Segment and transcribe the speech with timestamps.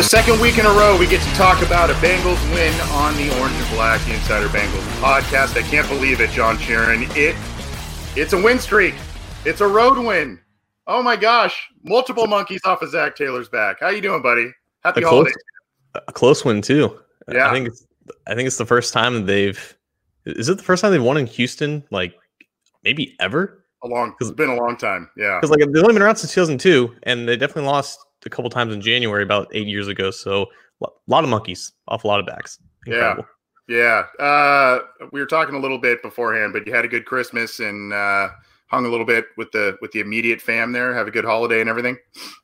[0.00, 3.14] The second week in a row, we get to talk about a Bengals win on
[3.18, 5.58] the Orange and Black, the Insider Bengals podcast.
[5.58, 7.14] I can't believe it, John Sheeran.
[7.14, 7.36] It,
[8.18, 8.94] it's a win streak.
[9.44, 10.40] It's a road win.
[10.86, 11.68] Oh my gosh!
[11.82, 13.80] Multiple monkeys off of Zac Taylor's back.
[13.80, 14.50] How you doing, buddy?
[14.84, 15.34] Happy a holidays.
[15.92, 16.98] Close, a close one too.
[17.30, 17.50] Yeah.
[17.50, 17.86] I think it's,
[18.26, 19.76] I think it's the first time they've.
[20.24, 21.84] Is it the first time they've won in Houston?
[21.90, 22.14] Like
[22.84, 23.66] maybe ever?
[23.84, 24.14] A long.
[24.18, 25.10] It's been a long time.
[25.14, 25.38] Yeah.
[25.38, 28.74] Because like they've only been around since 2002, and they definitely lost a couple times
[28.74, 30.10] in January about eight years ago.
[30.10, 30.46] So
[30.82, 32.58] a lot of monkeys off a lot of backs.
[32.86, 33.24] Incredible.
[33.68, 34.04] Yeah.
[34.18, 34.24] Yeah.
[34.24, 34.80] Uh,
[35.12, 38.28] we were talking a little bit beforehand, but you had a good Christmas and uh,
[38.66, 40.92] hung a little bit with the with the immediate fam there.
[40.92, 41.96] Have a good holiday and everything.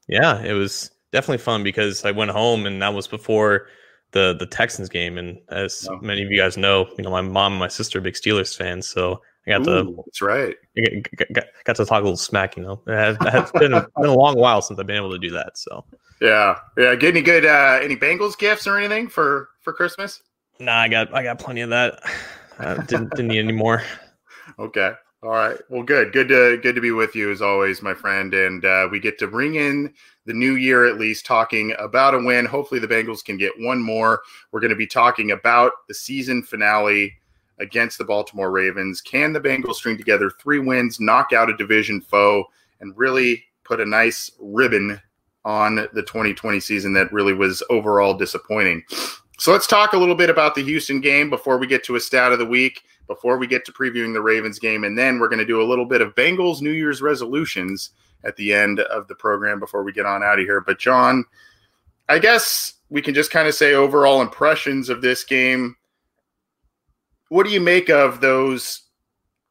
[0.09, 3.67] Yeah, it was definitely fun because I went home and that was before
[4.13, 5.19] the the Texans game.
[5.19, 5.99] And as Oh.
[6.01, 8.57] many of you guys know, you know my mom and my sister are big Steelers
[8.57, 10.57] fans, so I got to Ooh, that's right.
[10.77, 12.57] Got, got, got to talk a little smack.
[12.57, 14.97] You know, it has, it has been, a, been a long while since I've been
[14.97, 15.57] able to do that.
[15.57, 15.85] So
[16.21, 16.59] Yeah.
[16.77, 16.95] Yeah.
[16.97, 20.23] Get any good uh, any Bengals gifts or anything for for Christmas?
[20.59, 22.01] nah, I got I got plenty of that.
[22.59, 23.83] I didn't didn't need any more.
[24.61, 24.93] Okay.
[25.23, 25.59] All right.
[25.69, 26.13] Well, good.
[26.13, 28.33] Good to good to be with you as always, my friend.
[28.33, 29.93] And uh, we get to bring in
[30.25, 32.47] the new year at least, talking about a win.
[32.47, 34.23] Hopefully, the Bengals can get one more.
[34.53, 37.13] We're going to be talking about the season finale
[37.59, 39.01] against the Baltimore Ravens.
[39.01, 42.45] Can the Bengals string together three wins, knock out a division foe,
[42.81, 45.01] and really put a nice ribbon
[45.45, 48.83] on the 2020 season that really was overall disappointing?
[49.39, 52.01] So let's talk a little bit about the Houston game before we get to a
[52.01, 54.85] stat of the week before we get to previewing the Ravens game.
[54.85, 57.91] And then we're going to do a little bit of Bengals New Year's resolutions
[58.25, 60.61] at the end of the program before we get on out of here.
[60.61, 61.25] But, John,
[62.09, 65.77] I guess we can just kind of say overall impressions of this game.
[67.29, 68.83] What do you make of those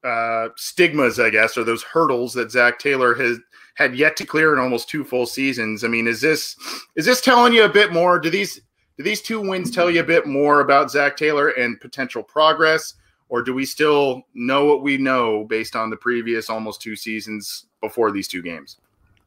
[0.03, 3.40] uh, stigmas, I guess, or those hurdles that Zac Taylor has
[3.75, 5.84] had yet to clear in almost two full seasons?
[5.84, 6.56] I mean, is this
[6.96, 8.19] is this telling you a bit more?
[8.19, 8.62] Do these
[8.97, 12.94] do these two wins tell you a bit more about Zac Taylor and potential progress?
[13.30, 17.66] or do we still know what we know based on the previous almost two seasons
[17.81, 18.78] before these two games?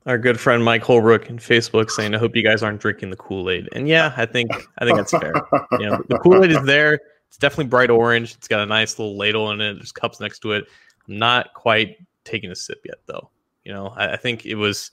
[0.06, 3.16] Our good friend Mike Holbrook in Facebook saying, "I hope you guys aren't drinking the
[3.16, 5.34] Kool Aid." And yeah, I think I think that's fair.
[5.72, 6.98] you know, the Kool Aid is there.
[7.28, 8.34] It's definitely bright orange.
[8.34, 9.74] It's got a nice little ladle in it.
[9.74, 10.64] There's cups next to it.
[11.06, 13.30] I'm not quite taking a sip yet, though.
[13.64, 14.90] You know, I, I think it was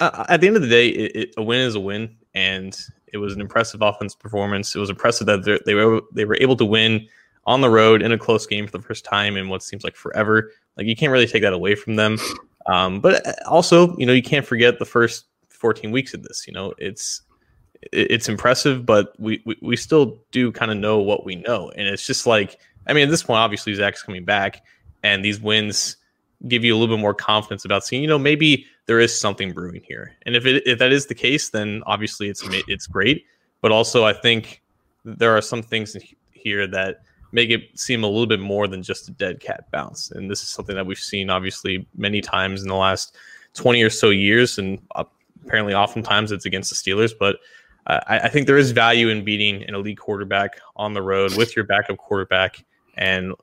[0.00, 2.76] uh, at the end of the day, it, it, a win is a win, and
[3.12, 4.74] it was an impressive offense performance.
[4.74, 7.06] It was impressive that they're- were they were able to win
[7.46, 9.94] on the road in a close game for the first time in what seems like
[9.94, 10.50] forever.
[10.76, 12.18] Like you can't really take that away from them.
[12.66, 16.46] Um, but also, you know, you can't forget the first 14 weeks of this.
[16.46, 17.26] You know, it's it-
[17.92, 21.86] it's impressive, but we we, we still do kind of know what we know, and
[21.86, 24.64] it's just like I mean, at this point, obviously Zac's coming back,
[25.02, 25.96] and these wins
[26.48, 29.52] give you a little bit more confidence about seeing, you know, maybe there is something
[29.52, 33.24] brewing here, and if it if that is the case, then obviously it's it's great.
[33.60, 34.62] But also, I think
[35.04, 35.96] there are some things
[36.30, 37.02] here that
[37.34, 40.10] make it seem a little bit more than just a dead cat bounce.
[40.12, 43.16] And this is something that we've seen obviously many times in the last
[43.54, 44.56] 20 or so years.
[44.56, 45.04] And uh,
[45.44, 47.12] apparently, oftentimes it's against the Steelers.
[47.18, 47.36] But
[47.86, 51.36] uh, I, I think there is value in beating an elite quarterback on the road
[51.36, 52.64] with your backup quarterback
[52.96, 53.34] and,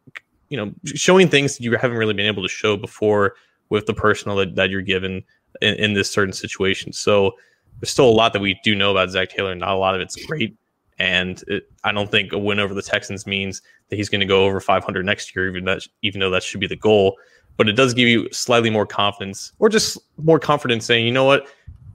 [0.49, 3.35] you know, showing things that you haven't really been able to show before
[3.69, 5.23] with the personnel that, that you're given
[5.61, 6.91] in, in this certain situation.
[6.93, 7.33] So
[7.79, 9.53] there's still a lot that we do know about Zac Taylor.
[9.55, 10.55] Not a lot of it's great.
[10.99, 14.27] And it, I don't think a win over the Texans means that he's going to
[14.27, 17.17] go over 500 next year, even that, even though that should be the goal.
[17.57, 21.25] But it does give you slightly more confidence, or just more confidence, saying, you know
[21.25, 21.47] what,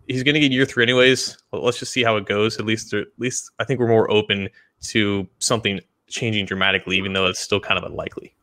[0.06, 1.36] he's going to get year three anyways.
[1.52, 2.58] Let's just see how it goes.
[2.58, 4.48] At least, at least I think we're more open
[4.84, 8.34] to something changing dramatically, even though it's still kind of unlikely.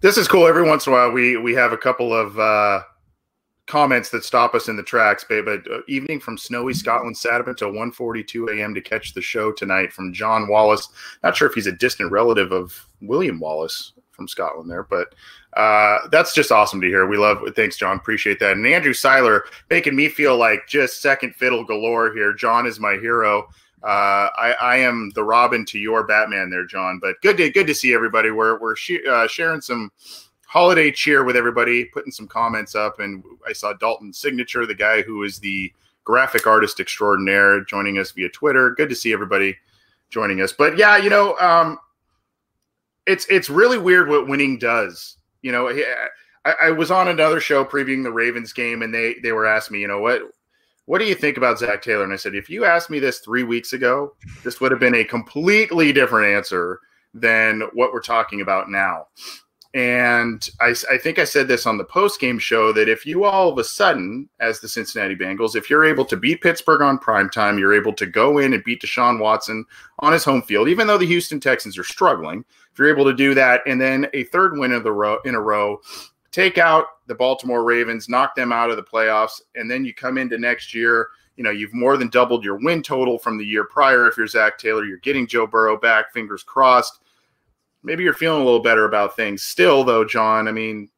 [0.00, 0.46] This is cool.
[0.46, 2.82] Every once in a while, we we have a couple of uh,
[3.66, 5.24] comments that stop us in the tracks.
[5.24, 8.74] Babe, but uh, evening from snowy Scotland sat up until 1.42 a.m.
[8.74, 10.88] to catch the show tonight from John Wallace.
[11.22, 15.14] Not sure if he's a distant relative of William Wallace from Scotland there, but
[15.56, 17.06] uh, that's just awesome to hear.
[17.06, 17.38] We love.
[17.54, 17.96] Thanks, John.
[17.96, 18.52] Appreciate that.
[18.52, 22.32] And Andrew Seiler making me feel like just second fiddle galore here.
[22.32, 23.48] John is my hero.
[23.82, 26.98] Uh, I, I am the Robin to your Batman there, John.
[27.00, 28.30] But good to good to see everybody.
[28.30, 29.92] We're we're sh- uh, sharing some
[30.46, 35.02] holiday cheer with everybody, putting some comments up, and I saw Dalton Signature, the guy
[35.02, 35.72] who is the
[36.04, 38.70] graphic artist extraordinaire, joining us via Twitter.
[38.70, 39.56] Good to see everybody
[40.10, 40.52] joining us.
[40.52, 41.78] But yeah, you know, um,
[43.06, 45.18] it's it's really weird what winning does.
[45.44, 45.68] You know,
[46.46, 49.74] I, I was on another show previewing the Ravens game, and they they were asking
[49.74, 50.22] me, you know, what
[50.86, 52.02] what do you think about Zac Taylor?
[52.02, 54.94] And I said, if you asked me this three weeks ago, this would have been
[54.94, 56.80] a completely different answer
[57.12, 59.06] than what we're talking about now.
[59.74, 63.24] And I, I think I said this on the post game show that if you
[63.24, 66.96] all of a sudden, as the Cincinnati Bengals, if you're able to beat Pittsburgh on
[66.96, 69.64] prime time, you're able to go in and beat Deshaun Watson
[69.98, 73.12] on his home field, even though the Houston Texans are struggling, if you're able to
[73.12, 75.80] do that, and then a third win of the row in a row,
[76.30, 80.18] take out the Baltimore Ravens, knock them out of the playoffs, and then you come
[80.18, 81.08] into next year.
[81.36, 84.06] You know, you've more than doubled your win total from the year prior.
[84.06, 87.00] If you're Zac Taylor, you're getting Joe Burrow back, fingers crossed
[87.84, 89.42] maybe you're feeling a little better about things.
[89.42, 90.88] Still, though, John, I mean,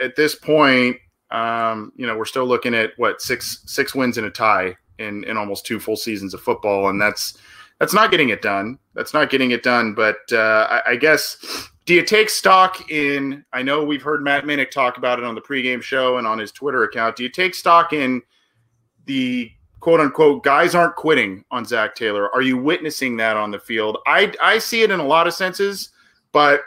[0.00, 0.96] at this point,
[1.30, 5.24] um, you know, we're still looking at what six six wins and a tie in
[5.24, 7.38] in almost two full seasons of football, and that's
[7.80, 8.78] that's not getting it done.
[8.94, 9.94] That's not getting it done.
[9.94, 13.44] But uh, I, I guess do you take stock in?
[13.52, 16.38] I know we've heard Matt Minnick talk about it on the pregame show and on
[16.38, 17.16] his Twitter account.
[17.16, 18.22] Do you take stock in
[19.06, 19.50] the
[19.80, 22.32] quote unquote guys aren't quitting on Zac Taylor.
[22.34, 23.98] Are you witnessing that on the field?
[24.06, 25.90] I I see it in a lot of senses,
[26.32, 26.62] but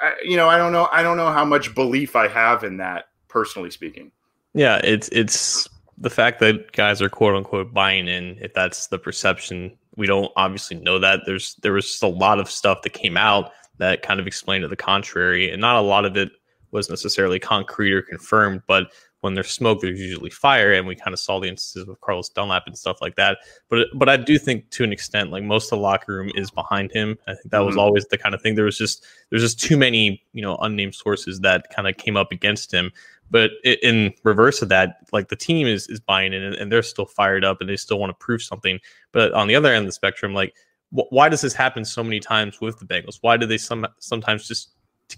[0.00, 2.76] I, you know I don't know I don't know how much belief I have in
[2.78, 4.12] that personally speaking.
[4.54, 5.68] Yeah, it's it's
[5.98, 8.38] the fact that guys are quote unquote buying in.
[8.40, 11.20] If that's the perception, we don't obviously know that.
[11.26, 14.62] There's there was just a lot of stuff that came out that kind of explained
[14.62, 16.30] to the contrary, and not a lot of it
[16.70, 21.12] was necessarily concrete or confirmed, but when there's smoke, there's usually fire, and we kind
[21.12, 23.38] of saw the instances with Carlos Dunlap and stuff like that.
[23.68, 26.50] But but I do think to an extent, like most of the locker room is
[26.50, 27.18] behind him.
[27.26, 27.66] I think that mm-hmm.
[27.66, 28.54] was always the kind of thing.
[28.54, 32.16] There was just there's just too many you know unnamed sources that kind of came
[32.16, 32.92] up against him.
[33.28, 37.06] But in reverse of that, like the team is is buying in, and they're still
[37.06, 38.78] fired up, and they still want to prove something.
[39.12, 40.54] But on the other end of the spectrum, like
[40.90, 43.18] why does this happen so many times with the Bengals?
[43.20, 44.70] Why do they some sometimes just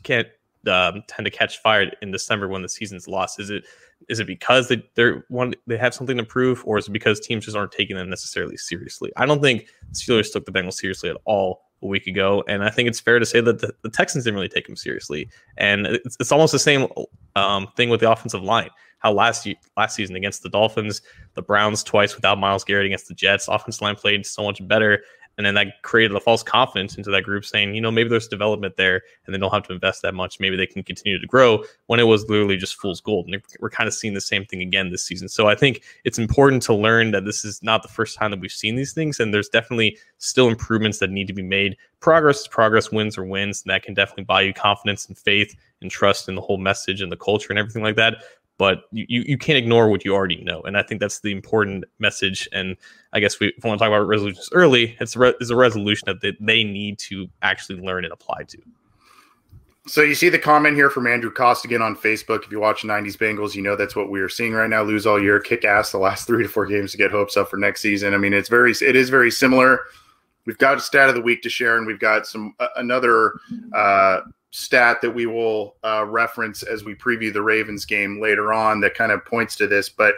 [0.02, 0.28] can't
[0.66, 3.40] um, tend to catch fire in December when the season's lost?
[3.40, 3.64] Is it
[4.08, 7.20] is it because they they're one they have something to prove, or is it because
[7.20, 9.12] teams just aren't taking them necessarily seriously?
[9.16, 12.64] I don't think the Steelers took the Bengals seriously at all a week ago, and
[12.64, 15.28] I think it's fair to say that the, the Texans didn't really take them seriously.
[15.56, 16.87] And it's, it's almost the same
[17.37, 18.70] um, thing with the offensive line.
[18.99, 21.02] How last last season against the Dolphins,
[21.34, 25.02] the Browns twice without Myles Garrett against the Jets, offensive line played so much better,
[25.38, 28.26] and then that created a false confidence into that group saying, you know, maybe there's
[28.26, 30.40] development there and they don't have to invest that much.
[30.40, 33.29] Maybe they can continue to grow when it was literally just fool's gold.
[33.29, 35.29] And we're kind of seeing the same thing again this season.
[35.29, 38.40] So I think it's important to learn that this is not the first time that
[38.40, 39.20] we've seen these things.
[39.20, 41.76] And there's definitely still improvements that need to be made.
[42.00, 43.62] Progress is progress, wins or wins.
[43.62, 47.00] And that can definitely buy you confidence and faith and trust in the whole message
[47.00, 48.17] and the culture and everything like that
[48.58, 50.60] but you, you can't ignore what you already know.
[50.62, 52.49] And I think that's the important message.
[52.52, 52.76] And
[53.12, 55.50] I guess we, if we want to talk about resolutions early, it's a, re, it's
[55.50, 58.58] a resolution that they, need to actually learn and apply to.
[59.87, 62.44] So you see the comment here from Andrew Costigan on Facebook.
[62.44, 64.82] If you watch 90s Bengals, you know that's what we are seeing right now.
[64.82, 67.49] Lose all year, kick ass the last three to four games to get hopes up
[67.49, 68.12] for next season.
[68.12, 69.81] I mean, it's very it is very similar.
[70.46, 73.34] We've got a stat of the week to share, and we've got some uh, another
[73.72, 78.80] uh, stat that we will uh, reference as we preview the Ravens game later on
[78.80, 79.88] that kind of points to this.
[79.88, 80.14] But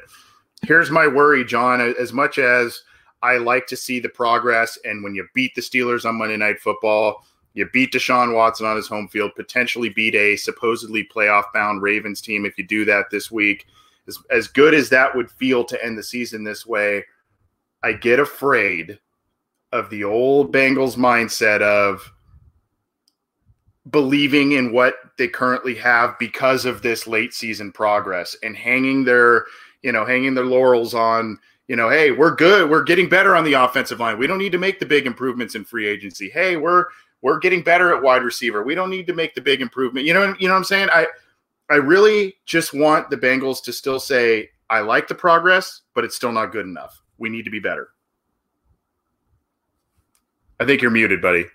[0.63, 1.81] here's my worry, John.
[1.81, 2.83] As much as
[3.23, 6.61] I like to see the progress, and when you beat the Steelers on Monday Night
[6.61, 7.25] Football,
[7.55, 12.21] you beat Deshaun Watson on his home field, potentially beat a supposedly playoff bound Ravens
[12.21, 13.67] team if you do that this week.
[14.07, 17.05] As, as good as that would feel to end the season this way,
[17.83, 18.99] I get afraid
[19.73, 22.13] of the old Bengals mindset of
[23.91, 29.45] believing in what they currently have because of this late season progress and hanging their
[29.83, 32.71] you know hanging their laurels on you know hey we're good.
[32.71, 34.19] We're getting better on the offensive line.
[34.19, 36.29] We don't need to make the big improvements in free agency.
[36.29, 36.87] Hey we're
[37.23, 38.63] we're getting better at wide receiver.
[38.63, 40.07] We don't need to make the big improvement.
[40.07, 40.89] You know you know what i'm saying?
[40.93, 41.07] I
[41.71, 46.17] i really just want the bengals to still say i like the progress but it's
[46.17, 47.03] still not good enough.
[47.19, 47.89] We need to be better.
[50.59, 51.47] I think you're muted buddy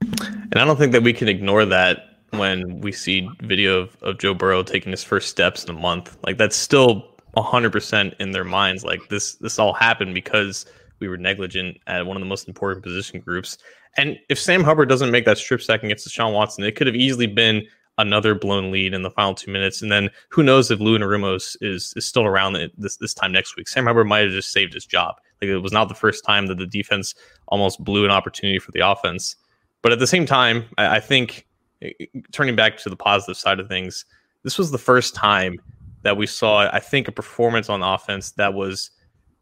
[0.00, 4.18] and I don't think that we can ignore that when we see video of, of
[4.18, 6.16] Joe Burrow taking his first steps in a month.
[6.24, 8.84] Like that's still 100% in their minds.
[8.84, 10.66] Like this this all happened because
[11.00, 13.58] we were negligent at one of the most important position groups.
[13.96, 16.96] And if Sam Hubbard doesn't make that strip sack against Deshaun Watson, it could have
[16.96, 17.66] easily been
[17.98, 19.82] another blown lead in the final two minutes.
[19.82, 23.32] And then who knows if Lou Anarumo is, is, is still around this, this time
[23.32, 23.68] next week.
[23.68, 25.16] Sam Hubbard might have just saved his job.
[25.40, 27.14] Like it was not the first time that the defense
[27.48, 29.36] almost blew an opportunity for the offense.
[29.82, 31.46] But at the same time, I, I think
[31.82, 31.90] eh,
[32.32, 34.04] turning back to the positive side of things,
[34.42, 35.58] this was the first time
[36.02, 38.90] that we saw, I think, a performance on offense that was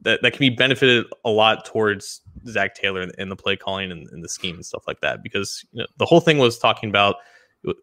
[0.01, 4.09] that, that can be benefited a lot towards Zac Taylor and the play calling and,
[4.11, 5.23] and the scheme and stuff like that.
[5.23, 7.17] Because you know, the whole thing was talking about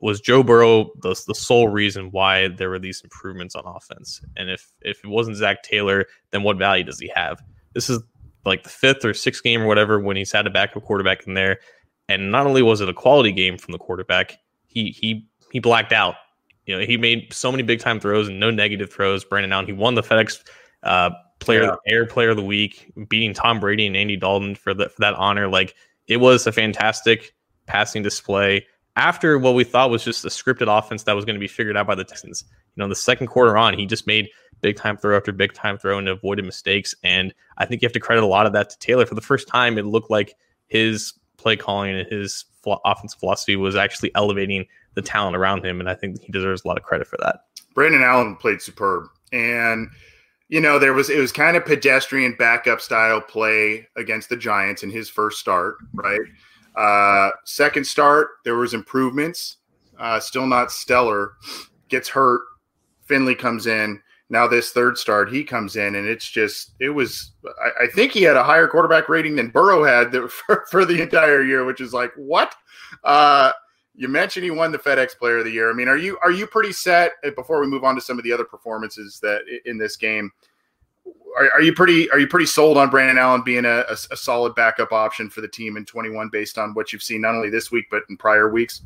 [0.02, 4.22] was Joe Burrow the, the sole reason why there were these improvements on offense.
[4.38, 7.42] And if if it wasn't Zac Taylor, then what value does he have?
[7.74, 8.02] This is
[8.46, 11.34] like the fifth or sixth game or whatever when he's had a backup quarterback in
[11.34, 11.60] there
[12.10, 15.94] and not only was it a quality game from the quarterback, he he he blacked
[15.94, 16.16] out.
[16.66, 19.24] You know, he made so many big time throws and no negative throws.
[19.24, 20.44] Brandon Allen, he won the FedEx
[20.84, 21.76] uh, player yeah.
[21.88, 25.14] air player of the week, beating Tom Brady and Andy Dalton for, the, for that
[25.14, 25.48] honor.
[25.48, 25.76] Like
[26.08, 27.34] it was a fantastic
[27.68, 31.40] passing display after what we thought was just a scripted offense that was going to
[31.40, 32.46] be figured out by the Texans.
[32.76, 34.30] You know, the second quarter on, he just made
[34.62, 36.96] big time throw after big time throw and avoided mistakes.
[37.04, 39.06] And I think you have to credit a lot of that to Taylor.
[39.06, 40.36] For the first time, it looked like
[40.68, 42.46] his play calling and his
[42.86, 44.66] offensive philosophy was actually elevating
[44.96, 45.80] the talent around him.
[45.80, 47.42] And I think he deserves a lot of credit for that.
[47.74, 49.08] Brandon Allen played superb.
[49.32, 49.90] And
[50.48, 54.84] you know, there was it was kind of pedestrian backup style play against the Giants
[54.84, 56.22] in his first start, right?
[56.76, 59.58] Uh, second start, there was improvements.
[60.00, 61.34] Uh, still not stellar.
[61.90, 62.42] Gets hurt.
[63.06, 64.02] Finley comes in.
[64.30, 67.32] Now this third start, he comes in, and it's just it was.
[67.46, 71.02] I, I think he had a higher quarterback rating than Burrow had for, for the
[71.02, 72.56] entire year, which is like what.
[73.04, 73.52] Uh,
[73.98, 75.70] you mentioned he won the FedEx Player of the Year.
[75.70, 78.18] I mean, are you are you pretty set uh, before we move on to some
[78.18, 80.32] of the other performances that in this game?
[81.38, 84.18] Are, are you pretty are you pretty sold on Brandon Allen being a, a, a
[84.18, 87.50] solid backup option for the team in 21 based on what you've seen not only
[87.50, 88.82] this week but in prior weeks?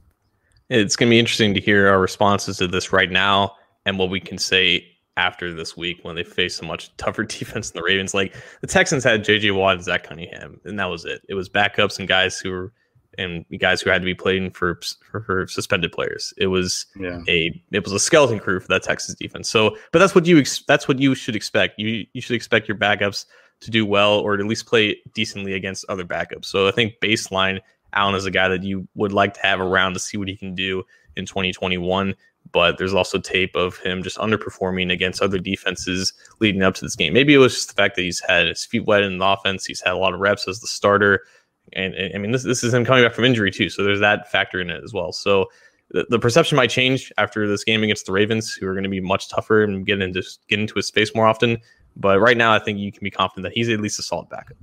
[0.69, 3.55] It's going to be interesting to hear our responses to this right now
[3.86, 4.86] and what we can say
[5.20, 8.14] after this week when they face a much tougher defense than the Ravens.
[8.14, 11.22] Like the Texans had JJ Watt and Zach Cunningham, and that was it.
[11.28, 12.74] It was backups and guys who were
[13.18, 14.80] and guys who had to be playing for,
[15.12, 16.34] for, for suspended players.
[16.38, 17.20] It was yeah.
[17.28, 19.50] a it was a skeleton crew for that Texas defense.
[19.50, 21.78] So, but that's what you ex- that's what you should expect.
[21.78, 23.26] You you should expect your backups
[23.62, 26.46] to do well or at least play decently against other backups.
[26.46, 27.60] So I think baseline
[27.94, 30.38] Allen is a guy that you would like to have around to see what he
[30.38, 30.84] can do
[31.16, 32.16] in 2021.
[32.51, 36.96] But there's also tape of him just underperforming against other defenses leading up to this
[36.96, 37.13] game.
[37.13, 39.66] Maybe it was just the fact that he's had his feet wet in the offense.
[39.66, 41.22] He's had a lot of reps as the starter
[41.74, 44.00] and, and, I mean this this is him coming back from injury too, so there's
[44.00, 45.12] that factor in it as well.
[45.12, 45.50] So
[45.92, 48.89] the, the perception might change after this game against the Ravens, who are going to
[48.89, 51.58] be much tougher and get into get into his space more often.
[51.96, 54.30] But right now, I think you can be confident that he's at least a solid
[54.30, 54.58] backup.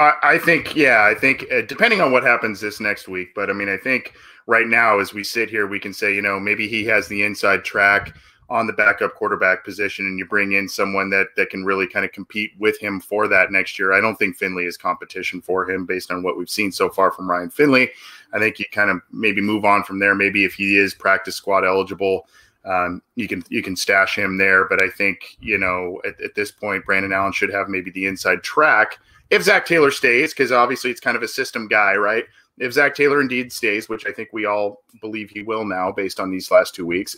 [0.00, 3.50] I, I think, yeah, I think uh, depending on what happens this next week, but
[3.50, 4.14] I mean, I think
[4.46, 7.22] right now as we sit here, we can say, you know, maybe he has the
[7.22, 8.14] inside track
[8.50, 12.04] on the backup quarterback position and you bring in someone that that can really kind
[12.04, 13.92] of compete with him for that next year.
[13.92, 17.10] I don't think Finley is competition for him based on what we've seen so far
[17.10, 17.90] from Ryan Finley.
[18.34, 20.14] I think you kind of maybe move on from there.
[20.14, 22.26] Maybe if he is practice squad eligible,
[22.66, 24.66] um, you can you can stash him there.
[24.68, 28.06] But I think you know at, at this point, Brandon Allen should have maybe the
[28.06, 28.98] inside track
[29.32, 32.26] if Zac Taylor stays, because obviously it's kind of a system guy, right?
[32.58, 36.20] If Zac Taylor indeed stays, which I think we all believe he will now based
[36.20, 37.16] on these last two weeks,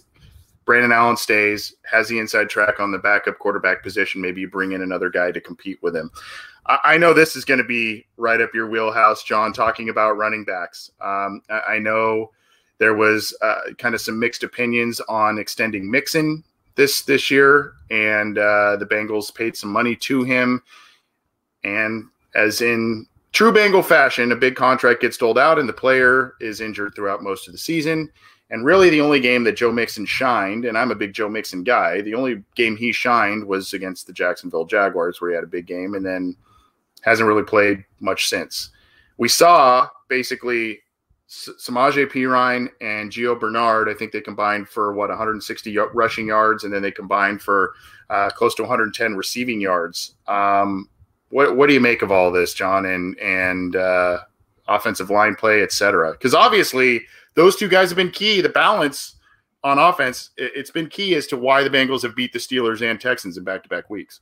[0.64, 4.20] Brandon Allen stays, has the inside track on the backup quarterback position.
[4.20, 6.10] Maybe you bring in another guy to compete with him.
[6.66, 10.16] I, I know this is going to be right up your wheelhouse, John, talking about
[10.16, 10.90] running backs.
[11.00, 12.30] Um, I, I, know
[12.78, 16.42] there was uh, kind of some mixed opinions on extending Mixon
[16.76, 20.62] this this year, and uh, the Bengals paid some money to him.
[21.62, 26.34] And as in true Bengal fashion, a big contract gets doled out, and the player
[26.40, 28.10] is injured throughout most of the season.
[28.50, 31.64] And really, the only game that Joe Mixon shined, and I'm a big Joe Mixon
[31.64, 35.48] guy, the only game he shined was against the Jacksonville Jaguars, where he had a
[35.48, 36.36] big game, and then
[37.02, 38.70] hasn't really played much since.
[39.18, 40.80] We saw basically
[41.28, 43.88] Samaje Perine and Gio Bernard.
[43.88, 47.72] I think they combined for what 160 rushing yards, and then they combined for
[48.10, 50.14] uh, close to 110 receiving yards.
[50.28, 50.88] Um,
[51.34, 54.20] what what do you make of all this, John, and and uh,
[54.68, 56.12] offensive line play, et cetera?
[56.12, 57.02] Because obviously
[57.34, 58.40] those two guys have been key.
[58.40, 59.16] The balance
[59.64, 63.00] on offense, it's been key as to why the Bengals have beat the Steelers and
[63.00, 64.20] Texans in back to back weeks.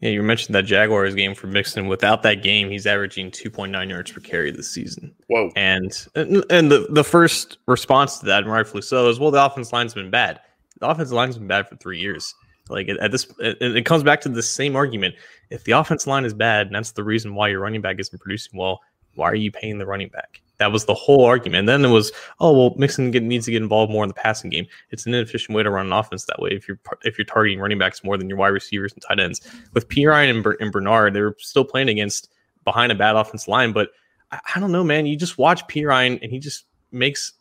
[0.00, 1.86] Yeah, you mentioned that Jaguars game for Mixon.
[1.86, 5.14] Without that game, he's averaging 2.9 yards per carry this season.
[5.28, 5.52] Whoa!
[5.56, 9.72] And and the, the first response to that, and rightfully so, is well, the offense
[9.72, 10.38] line's been bad.
[10.80, 12.34] The offensive line's been bad for three years.
[12.68, 15.14] Like at this, it, it comes back to the same argument.
[15.52, 18.18] If the offense line is bad, and that's the reason why your running back isn't
[18.18, 18.80] producing well,
[19.14, 20.40] why are you paying the running back?
[20.58, 21.60] That was the whole argument.
[21.60, 24.14] And then it was, oh well, Mixon get, needs to get involved more in the
[24.14, 24.66] passing game.
[24.90, 26.50] It's an inefficient way to run an offense that way.
[26.50, 29.40] If you're if you're targeting running backs more than your wide receivers and tight ends.
[29.74, 32.30] With Perine and, Ber- and Bernard, they were still playing against
[32.64, 33.72] behind a bad offense line.
[33.72, 33.90] But
[34.30, 35.06] I, I don't know, man.
[35.06, 37.32] You just watch Perine and he just makes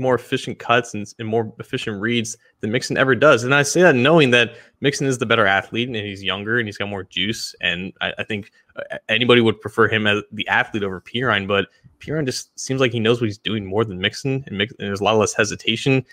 [0.00, 3.44] more efficient cuts and, and, more efficient reads than Mixon ever does.
[3.44, 6.66] And I say that knowing that Mixon is the better athlete and he's younger and
[6.66, 7.54] he's got more juice.
[7.60, 11.46] And I, I think uh, anybody would prefer him as the athlete over Perine.
[11.46, 11.68] But
[12.00, 14.88] Perine just seems like he knows what he's doing more than Mixon, and, Mix- and
[14.88, 16.04] there's a lot less hesitation.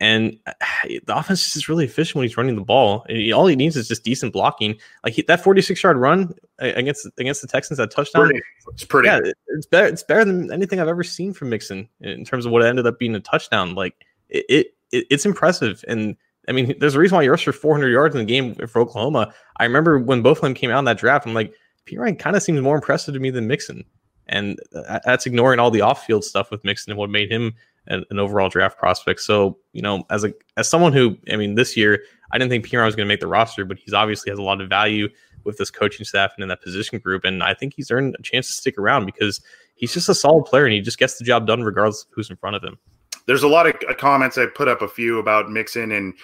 [0.00, 3.06] And eh, the offense is really efficient when he's running the ball.
[3.34, 4.76] All he needs is just decent blocking.
[5.04, 8.26] Like he, that 46 yard run against against the Texans, that touchdown.
[8.26, 8.40] Pretty.
[8.72, 9.08] It's pretty.
[9.08, 9.86] Yeah, it's better.
[9.86, 12.98] It's better than anything I've ever seen from Mixon in terms of what ended up
[12.98, 13.74] being a touchdown.
[13.74, 13.94] Like
[14.30, 15.84] it, it it's impressive.
[15.86, 16.16] And
[16.48, 18.80] I mean, there's a reason why he rushed for 400 yards in the game for
[18.80, 19.34] Oklahoma.
[19.58, 21.26] I remember when both of them came out in that draft.
[21.26, 21.52] I'm like,
[21.86, 23.84] Perine kind of seems more impressive to me than Mixon.
[24.26, 27.54] And uh, that's ignoring all the off field stuff with Mixon and what made him
[27.86, 29.20] an, an, overall draft prospect.
[29.20, 32.66] So, you know, as a as someone who, I mean, this year I didn't think
[32.66, 35.08] Perine was going to make the roster, but he's obviously has a lot of value
[35.44, 38.22] with this coaching staff and in that position group, and I think he's earned a
[38.22, 39.40] chance to stick around because
[39.74, 42.30] he's just a solid player and he just gets the job done regardless of who's
[42.30, 42.78] in front of him.
[43.26, 46.14] There's a lot of uh, comments I put up a few about Mixon, and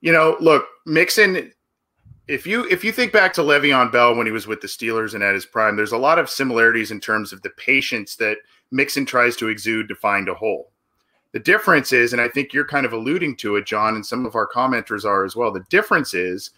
[0.00, 1.52] you know, look, Mixon.
[2.28, 5.14] If you if you think back to Le'Veon Bell when he was with the Steelers
[5.14, 8.36] and at his prime, there's a lot of similarities in terms of the patience that
[8.70, 10.69] Mixon tries to exude to find a hole.
[11.32, 14.26] The difference is, and I think you're kind of alluding to it, John, and some
[14.26, 15.52] of our commenters are as well.
[15.52, 16.50] The difference is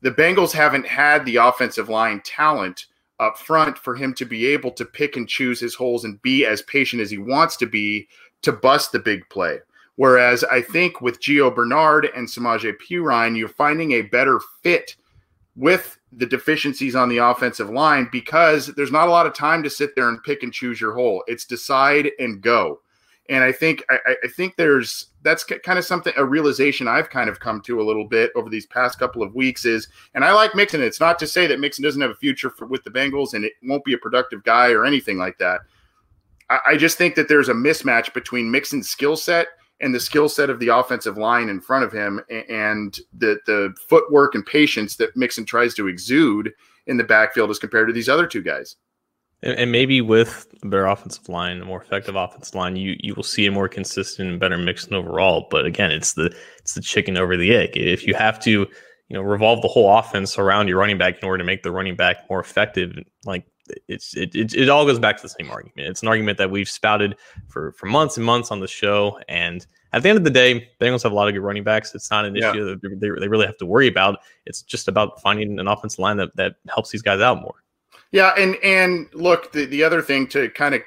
[0.00, 2.86] the Bengals haven't had the offensive line talent
[3.18, 6.44] up front for him to be able to pick and choose his holes and be
[6.46, 8.08] as patient as he wants to be
[8.42, 9.58] to bust the big play.
[9.96, 14.94] Whereas I think with Gio Bernard and Samaje Perine, you're finding a better fit
[15.56, 19.70] with the deficiencies on the offensive line because there's not a lot of time to
[19.70, 21.24] sit there and pick and choose your hole.
[21.26, 22.80] It's decide and go.
[23.28, 27.28] And I think I, I think there's that's kind of something a realization I've kind
[27.28, 30.32] of come to a little bit over these past couple of weeks is, and I
[30.32, 30.80] like Mixon.
[30.80, 33.44] It's not to say that Mixon doesn't have a future for, with the Bengals and
[33.44, 35.62] it won't be a productive guy or anything like that.
[36.48, 39.48] I, I just think that there's a mismatch between Mixon's skill set
[39.80, 43.74] and the skill set of the offensive line in front of him and the the
[43.88, 46.52] footwork and patience that Mixon tries to exude
[46.86, 48.76] in the backfield as compared to these other two guys.
[49.42, 53.22] And, maybe with a better offensive line, a more effective offensive line, you you will
[53.22, 55.46] see a more consistent and better Mixon overall.
[55.50, 57.76] But again, it's the it's the chicken over the egg.
[57.76, 58.66] If you have to, you
[59.10, 61.96] know, revolve the whole offense around your running back in order to make the running
[61.96, 63.44] back more effective, like
[63.88, 65.88] it's it, it, it all goes back to the same argument.
[65.88, 67.16] It's an argument that we've spouted
[67.48, 69.20] for for months and months on the show.
[69.28, 71.94] And at the end of the day, Bengals have a lot of good running backs.
[71.94, 72.50] It's not an yeah.
[72.50, 74.20] issue that they, they really have to worry about.
[74.46, 77.54] It's just about finding an offensive line that, that helps these guys out more.
[78.12, 80.82] Yeah, and and look, the, the other thing to kind of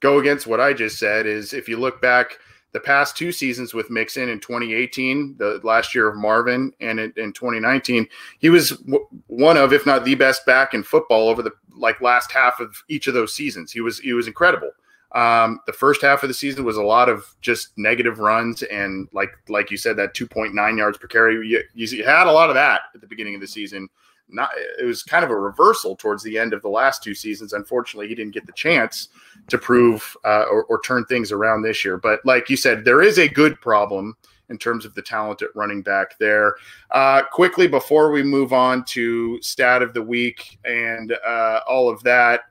[0.00, 2.38] go against what I just said is if you look back
[2.72, 7.12] the past two seasons with Mixon in 2018, the last year of Marvin, and in,
[7.16, 8.06] in 2019,
[8.38, 12.00] he was w- one of, if not the best back in football over the like
[12.00, 13.72] last half of each of those seasons.
[13.72, 14.70] He was he was incredible.
[15.12, 19.08] Um, the first half of the season was a lot of just negative runs and
[19.12, 21.34] like like you said that 2.9 yards per carry.
[21.48, 23.88] You, you had a lot of that at the beginning of the season
[24.32, 27.52] not it was kind of a reversal towards the end of the last two seasons.
[27.52, 29.08] Unfortunately, he didn't get the chance
[29.48, 31.96] to prove uh, or, or, turn things around this year.
[31.96, 34.16] But like you said, there is a good problem
[34.50, 36.56] in terms of the talent at running back there.
[36.90, 42.02] Uh, quickly before we move on to stat of the week and uh, all of
[42.02, 42.42] that.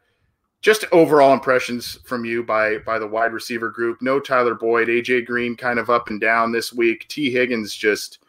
[0.61, 4.01] Just overall impressions from you by by the wide receiver group.
[4.01, 7.07] No Tyler Boyd, AJ Green kind of up and down this week.
[7.07, 8.19] Tee Higgins just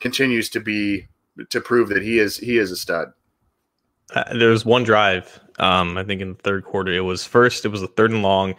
[0.00, 1.06] continues to be
[1.50, 3.12] to prove that he is he is a stud.
[4.14, 6.92] Uh, there was one drive, um, I think in the third quarter.
[6.92, 8.54] It was first, it was a third and long.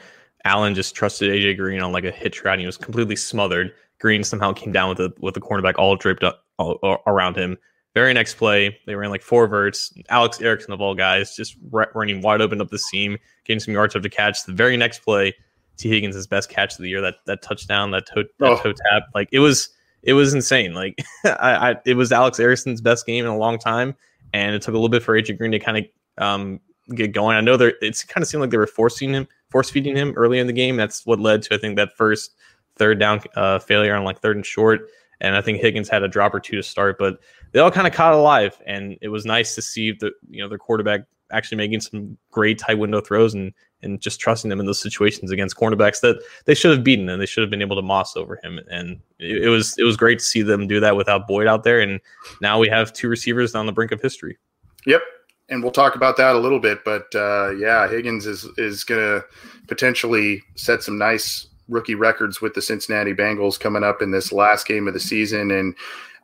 [0.45, 2.53] Allen just trusted AJ Green on like a hitch route.
[2.53, 3.73] And he was completely smothered.
[3.99, 7.35] Green somehow came down with the with the cornerback all draped up all, all around
[7.35, 7.57] him.
[7.95, 9.91] Very next play, they ran like four verts.
[10.09, 13.95] Alex Erickson of all guys just running wide open up the seam, getting some yards
[13.95, 14.45] up to catch.
[14.45, 15.33] The very next play,
[15.75, 17.01] Tee Higgins' his best catch of the year.
[17.01, 18.57] That that touchdown, that toe, that oh.
[18.57, 19.69] toe tap, like it was
[20.03, 20.73] it was insane.
[20.73, 23.95] Like I, I, it was Alex Erickson's best game in a long time,
[24.33, 26.59] and it took a little bit for AJ Green to kind of um,
[26.95, 27.35] get going.
[27.35, 30.13] I know there it's kind of seemed like they were forcing him, force feeding him
[30.15, 30.77] early in the game.
[30.77, 32.35] That's what led to I think that first
[32.75, 34.89] third down uh, failure on like third and short.
[35.21, 37.19] And I think Higgins had a drop or two to start, but
[37.51, 40.47] they all kind of caught alive, and it was nice to see the you know
[40.47, 44.65] their quarterback actually making some great tight window throws and and just trusting them in
[44.65, 47.75] those situations against cornerbacks that they should have beaten and they should have been able
[47.75, 48.59] to moss over him.
[48.69, 51.63] And it, it, was it was great to see them do that without Boyd out
[51.63, 51.79] there.
[51.79, 51.99] And
[52.41, 54.37] now we have two receivers on the brink of history.
[54.85, 55.01] Yep.
[55.49, 59.01] And we'll talk about that a little bit, but uh, yeah, Higgins is is going
[59.01, 59.25] to
[59.67, 64.67] potentially set some nice rookie records with the Cincinnati Bengals coming up in this last
[64.67, 65.49] game of the season.
[65.49, 65.75] And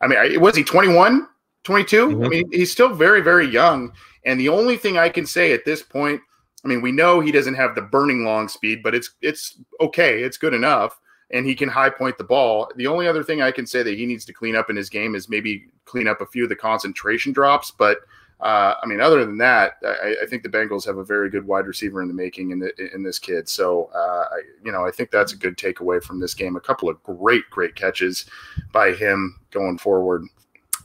[0.02, 1.28] I mean, was he 21,
[1.64, 2.08] 22?
[2.08, 2.24] Mm-hmm.
[2.24, 3.94] I mean, he's still very, very young.
[4.26, 6.22] And the only thing I can say at this point–
[6.66, 10.24] I mean, we know he doesn't have the burning long speed, but it's it's okay.
[10.24, 11.00] It's good enough,
[11.30, 12.72] and he can high point the ball.
[12.76, 14.90] The only other thing I can say that he needs to clean up in his
[14.90, 17.72] game is maybe clean up a few of the concentration drops.
[17.72, 18.00] But
[18.40, 21.48] uh, I mean, other than that, I, I, think the Bengals have a very good
[21.48, 23.48] wide receiver in the making in, the, in this kid.
[23.48, 26.58] So, uh, I, you know, I think that's a good takeaway from this game.
[26.58, 28.26] A couple of great, great catches
[28.74, 30.26] by him going forward.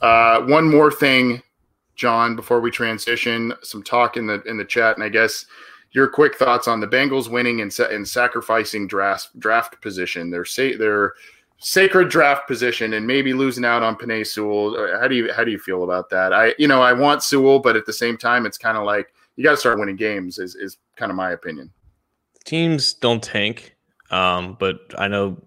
[0.01, 1.43] Uh, one more thing,
[1.95, 5.45] John, before we transition, some talk in the in the chat, and I guess
[5.91, 10.29] your quick thoughts on the Bengals winning and, and sacrificing draft draft position.
[10.29, 11.13] They're say they're
[11.59, 14.75] sacred draft position and maybe losing out on Penei Sewell.
[14.75, 16.33] Uh, how do you how do you feel about that?
[16.33, 19.13] I you know I want Sewell, but at the same time, it's kind of like
[19.35, 20.39] you got to start winning games.
[20.39, 21.71] Is is kind of my opinion.
[22.43, 23.75] Teams don't tank,
[24.09, 25.37] um, but I know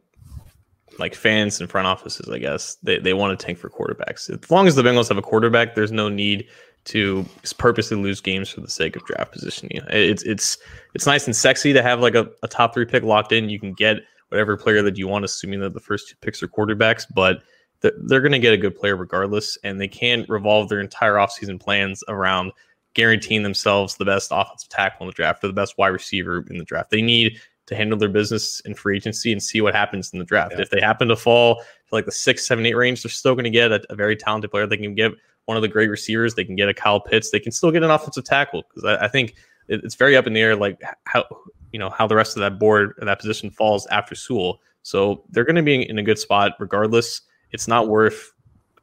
[0.98, 4.30] like fans and front offices, I guess they they want to tank for quarterbacks.
[4.30, 6.46] As long as the Bengals have a quarterback, there's no need
[6.84, 7.24] to
[7.58, 9.80] purposely lose games for the sake of draft positioning.
[9.88, 10.58] It's it's
[10.94, 13.48] it's nice and sexy to have like a, a top three pick locked in.
[13.48, 16.48] You can get whatever player that you want, assuming that the first two picks are
[16.48, 17.42] quarterbacks, but
[17.80, 21.60] they're, going to get a good player regardless, and they can't revolve their entire offseason
[21.60, 22.50] plans around
[22.94, 26.58] guaranteeing themselves the best offensive tackle in the draft or the best wide receiver in
[26.58, 26.90] the draft.
[26.90, 30.24] They need to handle their business in free agency and see what happens in the
[30.24, 30.52] draft.
[30.52, 30.62] Yeah.
[30.62, 33.44] If they happen to fall to like the six, seven, eight range, they're still going
[33.44, 34.66] to get a, a, very talented player.
[34.66, 35.12] They can get
[35.46, 36.34] one of the great receivers.
[36.34, 37.30] They can get a Kyle Pitts.
[37.30, 39.34] They can still get an offensive tackle because I, I, think
[39.68, 41.24] it, it's very up in the air, like how
[41.72, 44.60] you know how the rest of that board and that position falls after Sewell.
[44.82, 47.22] So they're going to be in a good spot regardless.
[47.50, 48.32] It's not worth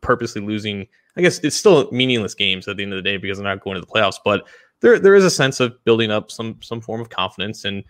[0.02, 0.88] purposely losing.
[1.15, 3.62] I guess it's still meaningless games at the end of the day because they're not
[3.62, 4.17] going to the playoffs.
[4.24, 4.48] But
[4.82, 7.84] there there is a sense of building up some some form of confidence, and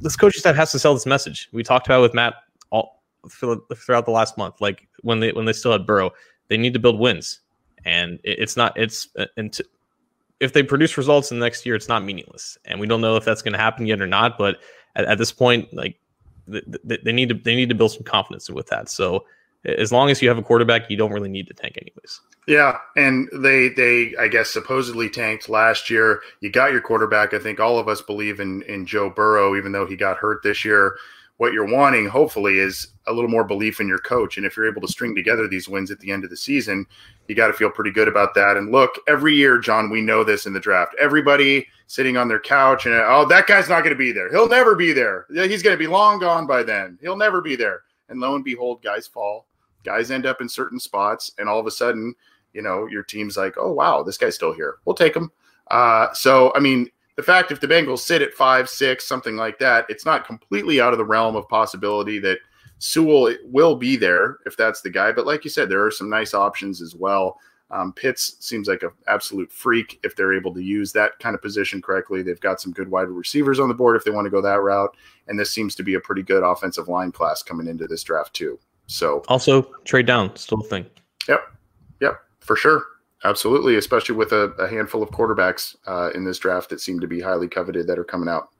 [0.00, 1.48] this coaching staff has to sell this message.
[1.52, 2.34] We talked about with Matt
[2.70, 4.60] all throughout the last month.
[4.60, 6.10] Like when they when they still had Burrow,
[6.48, 7.40] they need to build wins,
[7.84, 9.56] and it's not it's uh, and
[10.40, 12.58] if they produce results in the next year, it's not meaningless.
[12.64, 14.36] And we don't know if that's going to happen yet or not.
[14.36, 14.58] But
[14.96, 15.98] at, at this point, like
[16.46, 16.60] they,
[17.02, 18.88] they need to they need to build some confidence with that.
[18.88, 19.24] So
[19.64, 22.20] as long as you have a quarterback, you don't really need to tank anyways.
[22.46, 26.20] Yeah, and they they I guess supposedly tanked last year.
[26.40, 27.32] You got your quarterback.
[27.32, 30.42] I think all of us believe in in Joe Burrow, even though he got hurt
[30.42, 30.96] this year
[31.38, 34.36] what you're wanting, hopefully, is a little more belief in your coach.
[34.36, 36.86] And if you're able to string together these wins at the end of the season,
[37.26, 38.56] you got to feel pretty good about that.
[38.56, 40.94] And look, every year, John, we know this in the draft.
[41.00, 44.30] Everybody sitting on their couch and, oh, that guy's not going to be there.
[44.30, 45.26] He'll never be there.
[45.32, 46.98] He's going to be long gone by then.
[47.00, 47.82] He'll never be there.
[48.08, 49.46] And lo and behold, guys fall.
[49.84, 51.32] Guys end up in certain spots.
[51.38, 52.14] And all of a sudden,
[52.52, 54.76] you know, your team's like, oh, wow, this guy's still here.
[54.84, 55.30] We'll take him.
[55.70, 59.58] Uh, so, I mean, the fact if the Bengals sit at five, six, something like
[59.58, 62.38] that, it's not completely out of the realm of possibility that
[62.78, 65.12] Sewell will be there if that's the guy.
[65.12, 67.38] But like you said, there are some nice options as well.
[67.70, 71.42] Um, Pitts seems like an absolute freak if they're able to use that kind of
[71.42, 72.22] position correctly.
[72.22, 74.60] They've got some good wide receivers on the board if they want to go that
[74.60, 74.96] route.
[75.28, 78.34] And this seems to be a pretty good offensive line class coming into this draft,
[78.34, 78.58] too.
[78.86, 80.86] So also trade down, still a thing.
[81.28, 81.40] Yep.
[82.00, 82.20] Yep.
[82.40, 82.84] For sure.
[83.26, 87.06] Absolutely, especially with a, a handful of quarterbacks uh, in this draft that seem to
[87.06, 88.50] be highly coveted that are coming out.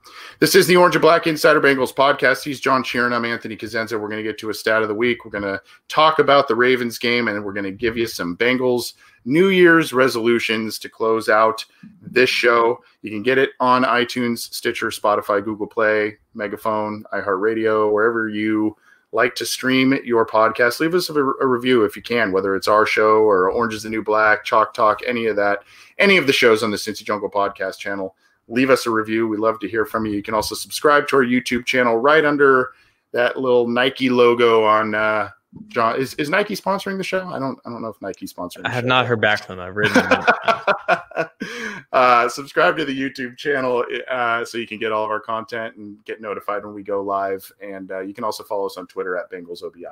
[0.41, 2.43] This is the Orange and Black Insider Bengals podcast.
[2.43, 3.13] He's John Sheeran.
[3.13, 4.01] I'm Anthony Cosenza.
[4.01, 5.23] We're going to get to a stat of the week.
[5.23, 8.39] We're going to talk about the Ravens game, and we're going to give you some
[8.39, 8.95] Bengals
[9.27, 11.63] New Year's resolutions to close out
[12.01, 12.83] this show.
[13.03, 18.79] You can get it on iTunes, Stitcher, Spotify, Google Play, Megaphone, iHeartRadio, wherever you
[19.15, 22.67] like to stream your podcast, leave us a, a, review if you can, whether it's
[22.67, 25.63] our show or Orange is the New Black, Chalk Talk, any of that,
[25.99, 28.17] any of the shows on the Cincy Jungle podcast channel.
[28.49, 29.29] Leave us a review.
[29.29, 30.13] We love to hear from you.
[30.13, 32.71] You can also subscribe to our YouTube channel right under
[33.13, 35.31] that little Nike logo on uh,
[35.69, 37.29] John, is, is Nike sponsoring the show?
[37.29, 38.63] I don't I don't know if Nike's sponsoring.
[38.65, 38.89] I have show.
[38.89, 39.67] not heard back from them.
[39.67, 39.97] I've written.
[41.93, 45.77] uh, subscribe to the YouTube channel uh, so you can get all of our content
[45.77, 47.51] and get notified when we go live.
[47.61, 49.87] And uh, you can also follow us on Twitter at Bengals OBI.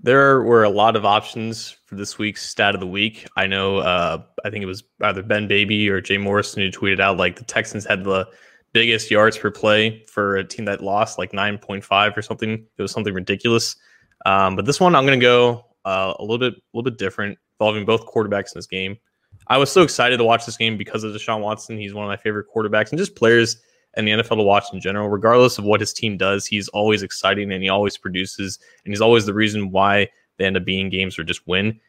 [0.00, 3.26] There were a lot of options for this week's stat of the week.
[3.36, 3.78] I know.
[3.78, 7.36] Uh, I think it was either Ben Baby or Jay Morrison who tweeted out like
[7.36, 8.28] the Texans had the
[8.72, 12.64] biggest yards per play for a team that lost, like nine point five or something.
[12.76, 13.74] It was something ridiculous.
[14.26, 16.98] Um, but this one, I'm going to go uh, a little bit, a little bit
[16.98, 18.96] different, involving both quarterbacks in this game.
[19.46, 21.78] I was so excited to watch this game because of Deshaun Watson.
[21.78, 23.56] He's one of my favorite quarterbacks and just players
[23.96, 25.08] in the NFL to watch in general.
[25.08, 29.00] Regardless of what his team does, he's always exciting and he always produces, and he's
[29.00, 31.80] always the reason why they end up being games or just win.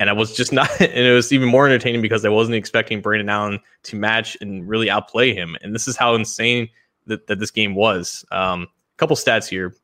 [0.00, 3.00] And I was just not, and it was even more entertaining because I wasn't expecting
[3.00, 5.56] Brandon Allen to match and really outplay him.
[5.60, 6.68] And this is how insane
[7.06, 8.24] that, that this game was.
[8.30, 9.74] Um, a couple stats here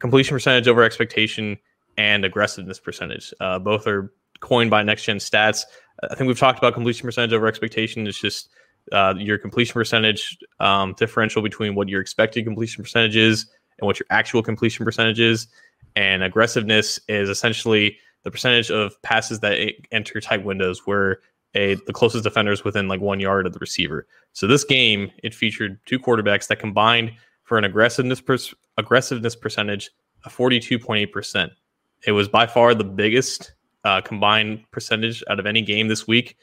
[0.00, 1.56] completion percentage over expectation
[1.96, 3.32] and aggressiveness percentage.
[3.40, 5.64] Uh, both are coined by Next Gen Stats.
[6.10, 8.06] I think we've talked about completion percentage over expectation.
[8.06, 8.48] It's just
[8.92, 13.46] uh, your completion percentage um, differential between what your expected completion percentage is
[13.78, 15.46] and what your actual completion percentage is.
[15.96, 19.58] And aggressiveness is essentially the percentage of passes that
[19.92, 21.20] enter tight windows where
[21.54, 24.06] a the closest defender is within like one yard of the receiver.
[24.32, 28.20] So this game it featured two quarterbacks that combined for an aggressiveness
[28.76, 29.90] aggressiveness percentage
[30.24, 31.50] of 42.8%.
[32.06, 33.52] It was by far the biggest
[33.84, 36.36] uh, combined percentage out of any game this week,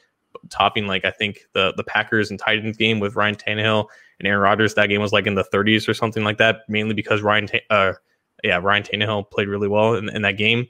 [0.50, 3.86] topping like I think the the Packers and Titans game with Ryan Tannehill
[4.18, 4.74] and Aaron Rodgers.
[4.74, 7.92] That game was like in the 30s or something like that, mainly because Ryan, uh,
[8.44, 10.66] yeah, Ryan Tannehill played really well in, in that game,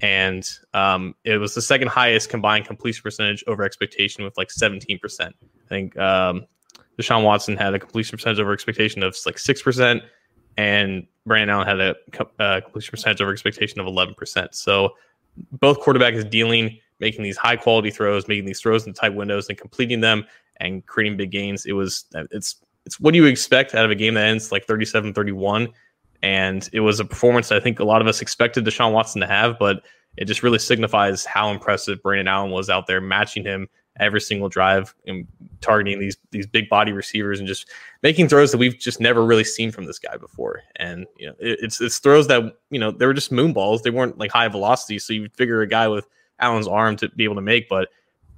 [0.00, 5.00] and um, it was the second highest combined completion percentage over expectation with like 17%.
[5.20, 5.32] I
[5.68, 6.46] think um,
[7.00, 10.02] Deshaun Watson had a completion percentage over expectation of like six percent,
[10.56, 11.94] and Brandon Allen had a
[12.42, 14.54] uh, completion percentage over expectation of 11%.
[14.54, 14.94] So
[15.52, 19.56] both quarterbacks dealing, making these high quality throws, making these throws in tight windows and
[19.56, 20.24] completing them
[20.58, 21.64] and creating big gains.
[21.66, 24.66] It was, it's, it's what do you expect out of a game that ends like
[24.66, 25.68] 37 31.
[26.24, 29.26] And it was a performance I think a lot of us expected Deshaun Watson to
[29.26, 29.82] have, but
[30.16, 34.48] it just really signifies how impressive Brandon Allen was out there, matching him every single
[34.48, 35.26] drive and
[35.60, 37.68] targeting these these big body receivers and just
[38.02, 40.62] making throws that we've just never really seen from this guy before.
[40.76, 43.82] And you know, it, it's it's throws that you know they were just moon balls.
[43.82, 46.06] They weren't like high velocity, so you figure a guy with
[46.38, 47.88] Allen's arm to be able to make, but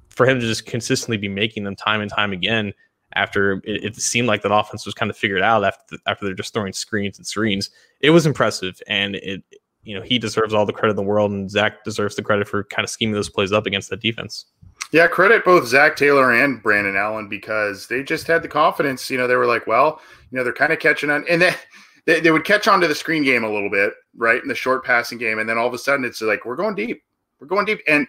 [0.08, 2.72] for him to just consistently be making them time and time again
[3.14, 6.34] after it, it seemed like that offense was kind of figured out after after they're
[6.34, 9.42] just throwing screens and screens, it was impressive and it.
[9.84, 12.48] You know, he deserves all the credit in the world, and Zac deserves the credit
[12.48, 14.46] for kind of scheming those plays up against that defense.
[14.92, 19.10] Yeah, credit both Zac Taylor and Brandon Allen because they just had the confidence.
[19.10, 21.54] You know, they were like, well, you know, they're kind of catching on, and then
[22.06, 24.54] they, they would catch on to the screen game a little bit, right, in the
[24.54, 27.02] short passing game, and then all of a sudden it's like we're going deep,
[27.40, 28.06] we're going deep, and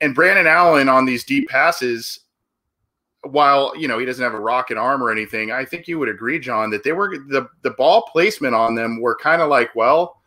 [0.00, 2.20] and Brandon Allen on these deep passes,
[3.22, 6.08] while you know he doesn't have a rocket arm or anything, I think you would
[6.08, 9.74] agree, John, that they were the the ball placement on them were kind of like,
[9.74, 10.20] well,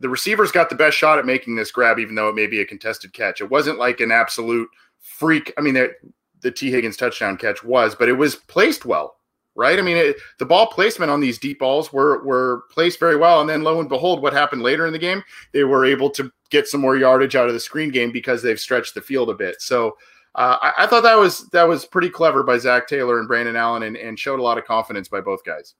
[0.00, 2.60] the receivers got the best shot at making this grab, even though it may be
[2.60, 3.40] a contested catch.
[3.40, 4.68] It wasn't like an absolute
[5.00, 5.52] freak.
[5.56, 5.92] I mean, the,
[6.40, 9.16] the Tee Higgins touchdown catch was, but it was placed well,
[9.54, 9.78] right?
[9.78, 13.40] I mean, it, the ball placement on these deep balls were were placed very well,
[13.40, 15.22] and then lo and behold, what happened later in the game?
[15.52, 18.60] They were able to get some more yardage out of the screen game because they've
[18.60, 19.60] stretched the field a bit.
[19.60, 19.96] So.
[20.34, 23.56] Uh, I, I, thought that was that was pretty clever by Zac Taylor and Brandon
[23.56, 25.72] Allen, and, and showed a lot of confidence by both guys.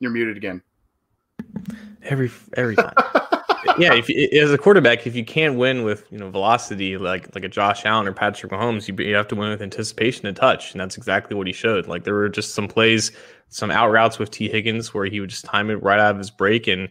[0.00, 0.60] You're muted again.
[2.04, 2.94] Every every time.
[3.78, 7.44] yeah, if as a quarterback, if you can't win with you know velocity like like
[7.44, 10.72] a Josh Allen or Patrick Mahomes, you, you have to win with anticipation and touch,
[10.72, 11.86] and that's exactly what he showed.
[11.86, 13.12] Like there were just some plays,
[13.48, 16.18] some out routes with Tee Higgins where he would just time it right out of
[16.18, 16.88] his break and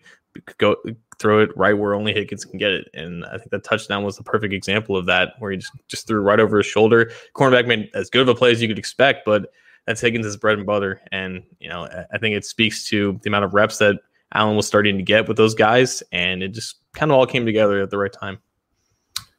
[0.58, 0.76] go
[1.20, 2.90] throw it right where only Higgins can get it.
[2.94, 6.08] And I think that touchdown was the perfect example of that, where he just just
[6.08, 7.12] threw right over his shoulder.
[7.36, 9.52] Cornerback made as good of a play as you could expect, but
[9.86, 11.02] that's Higgins' bread and butter.
[11.12, 14.00] And you know, I think it speaks to the amount of reps that
[14.34, 17.46] Allen was starting to get with those guys, and it just kind of all came
[17.46, 18.40] together at the right time.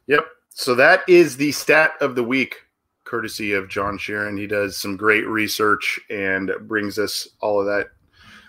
[0.07, 0.25] Yep.
[0.49, 2.55] So that is the stat of the week,
[3.03, 4.39] courtesy of John Sheeran.
[4.39, 7.87] He does some great research and brings us all of that,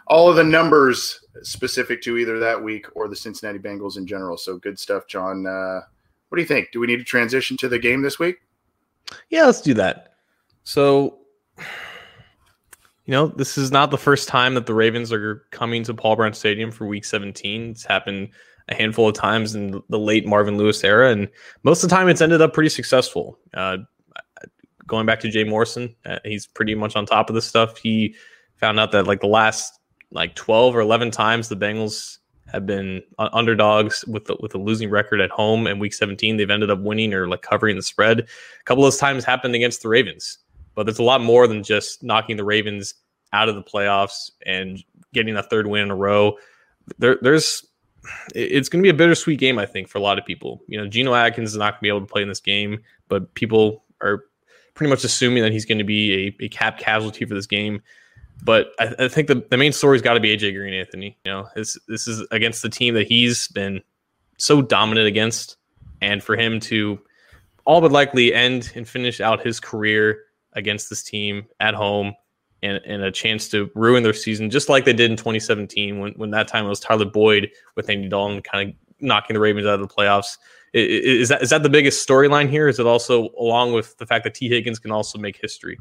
[0.06, 4.36] all of the numbers specific to either that week or the Cincinnati Bengals in general.
[4.36, 5.46] So good stuff, John.
[5.46, 5.80] Uh,
[6.28, 6.70] what do you think?
[6.72, 8.36] Do we need to transition to the game this week?
[9.30, 10.14] Yeah, let's do that.
[10.64, 11.18] So
[13.06, 16.16] you know, this is not the first time that the Ravens are coming to Paul
[16.16, 17.70] Brown Stadium for Week 17.
[17.70, 18.30] It's happened
[18.68, 21.28] a handful of times in the late Marvin Lewis era, and
[21.62, 23.38] most of the time it's ended up pretty successful.
[23.54, 23.78] Uh,
[24.88, 27.78] going back to Jay Morrison, uh, he's pretty much on top of this stuff.
[27.78, 28.16] He
[28.56, 29.78] found out that like the last
[30.10, 34.90] like 12 or 11 times the Bengals have been underdogs with the, with a losing
[34.90, 38.20] record at home in Week 17, they've ended up winning or like covering the spread.
[38.20, 40.38] A couple of those times happened against the Ravens
[40.76, 42.94] but there's a lot more than just knocking the Ravens
[43.32, 46.36] out of the playoffs and getting a third win in a row.
[46.98, 47.66] There, there's
[48.36, 50.62] it's going to be a bittersweet game, I think, for a lot of people.
[50.68, 52.78] You know, Geno Atkins is not going to be able to play in this game,
[53.08, 54.24] but people are
[54.74, 57.82] pretty much assuming that he's going to be a, a cap casualty for this game.
[58.44, 61.16] But I, I think the, the main story's got to be AJ Green, Anthony.
[61.24, 63.82] You know, this this is against the team that he's been
[64.36, 65.56] so dominant against,
[66.02, 67.00] and for him to
[67.64, 70.25] all but likely end and finish out his career
[70.56, 72.14] against this team at home
[72.62, 76.12] and, and a chance to ruin their season, just like they did in 2017 when,
[76.12, 79.66] when that time it was Tyler Boyd with Andy Dalton kind of knocking the Ravens
[79.66, 80.38] out of the playoffs.
[80.72, 82.68] Is that is that the biggest storyline here?
[82.68, 84.48] Is it also along with the fact that T.
[84.48, 85.78] Higgins can also make history?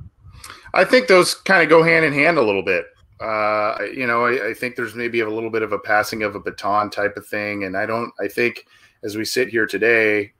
[0.73, 2.85] I think those kind of go hand in hand a little bit.
[3.19, 6.35] Uh, you know, I, I, think there's maybe a little bit of a passing of
[6.35, 8.11] a baton type of thing, and I don't.
[8.19, 8.67] I think
[9.03, 10.33] as we sit here today,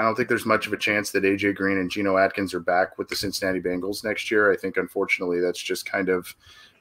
[0.00, 2.60] I don't think there's much of a chance that AJ Green and Geno Atkins are
[2.60, 4.50] back with the Cincinnati Bengals next year.
[4.50, 6.34] I think unfortunately that's just kind of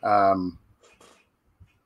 [0.04, 0.58] um,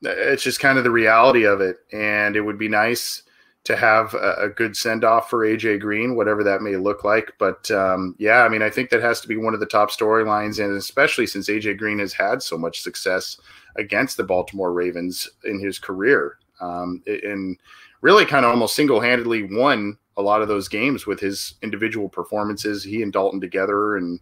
[0.04, 1.78] it's just kind of the reality of it.
[1.91, 3.24] And it would be nice
[3.63, 7.34] to have a, a good send off for AJ Green, whatever that may look like.
[7.39, 9.89] But um, yeah, I mean, I think that has to be one of the top
[9.89, 13.38] storylines, and especially since AJ Green has had so much success
[13.76, 17.58] against the Baltimore Ravens in his career, um, and
[18.02, 22.10] really kind of almost single handedly won a lot of those games with his individual
[22.10, 22.84] performances.
[22.84, 24.19] He and Dalton together, and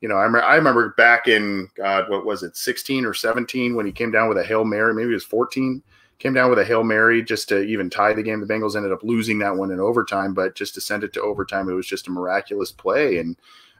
[0.00, 3.74] you know, I, remember, I remember back in God, what was it, sixteen or seventeen,
[3.74, 5.82] when he came down with a hail mary, maybe it was fourteen
[6.20, 8.40] came down with a hail mary just to even tie the game.
[8.40, 11.22] The Bengals ended up losing that one in overtime, but just to send it to
[11.22, 13.18] overtime, it was just a miraculous play.
[13.18, 13.36] And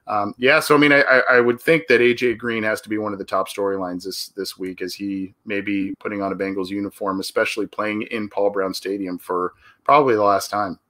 [0.07, 2.99] um, yeah, so I mean, I, I would think that AJ Green has to be
[2.99, 6.37] one of the top storylines this this week, as he may be putting on a
[6.37, 9.53] Bengals uniform, especially playing in Paul Brown Stadium for
[9.85, 10.81] probably the last time.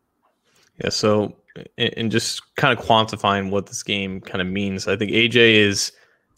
[0.82, 0.90] Yeah.
[0.90, 1.36] So,
[1.78, 5.92] and just kind of quantifying what this game kind of means, I think AJ is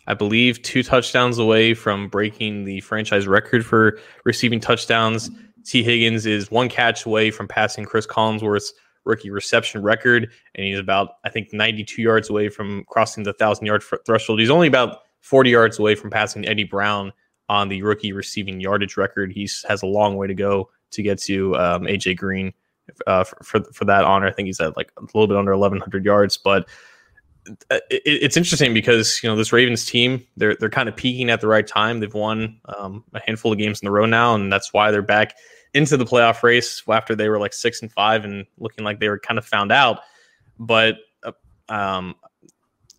[0.06, 5.30] I believe, two touchdowns away from breaking the franchise record for receiving touchdowns.
[5.64, 8.72] Tee Higgins is one catch away from passing Chris Collinsworth's
[9.04, 13.66] rookie reception record, and he's about, I think, 92 yards away from crossing the thousand
[13.66, 14.40] yard threshold.
[14.40, 17.12] He's only about 40 yards away from passing Eddie Brown
[17.48, 19.32] on the rookie receiving yardage record.
[19.32, 22.52] He has a long way to go to get to um, AJ Green
[23.06, 24.26] uh, for, for, that honor.
[24.26, 26.68] I think he's at like a little bit under 1,100 yards, but
[27.70, 31.30] uh, it, it's interesting because you know this Ravens team they're they're kind of peaking
[31.30, 32.00] at the right time.
[32.00, 35.02] They've won um, a handful of games in a row now, and that's why they're
[35.02, 35.34] back
[35.74, 39.08] into the playoff race after they were like six and five and looking like they
[39.08, 40.00] were kind of found out.
[40.58, 41.32] But uh,
[41.68, 42.14] um,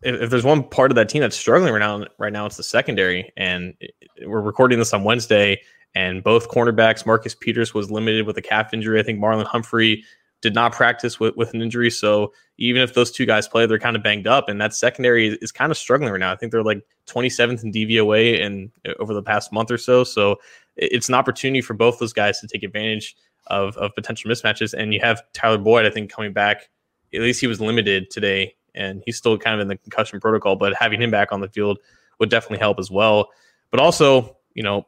[0.01, 2.57] if, if, there's one part of that team that's struggling right now, right now it's
[2.57, 3.31] the secondary.
[3.37, 3.93] And it,
[4.25, 5.61] we're recording this on Wednesday,
[5.95, 8.99] and both cornerbacks, Marcus Peters was limited with a calf injury.
[8.99, 10.03] I think Marlon Humphrey
[10.41, 11.89] did not practice with, with an injury.
[11.89, 14.49] So even if those two guys play, they're kind of banged up.
[14.49, 16.33] And that secondary is, is kind of struggling right now.
[16.33, 20.03] I think they're like 27th in DVOA and uh, over the past month or so.
[20.03, 20.37] So
[20.75, 23.15] it's an opportunity for both those guys to take advantage
[23.47, 24.73] of, of potential mismatches.
[24.73, 26.69] And you have Tyler Boyd, I think, coming back.
[27.13, 30.55] At least he was limited today, and he's still kind of in the concussion protocol.
[30.55, 31.77] But having him back on the field
[32.19, 33.29] would definitely help as well.
[33.69, 34.87] But also, you know,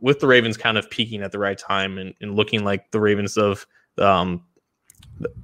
[0.00, 3.00] with the Ravens kind of peaking at the right time and, and looking like the
[3.00, 3.66] Ravens of
[3.98, 4.44] um,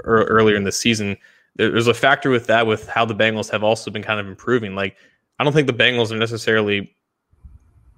[0.04, 1.16] earlier in the season.
[1.56, 4.74] There's a factor with that with how the Bengals have also been kind of improving.
[4.74, 4.96] Like
[5.38, 6.94] I don't think the Bengals are necessarily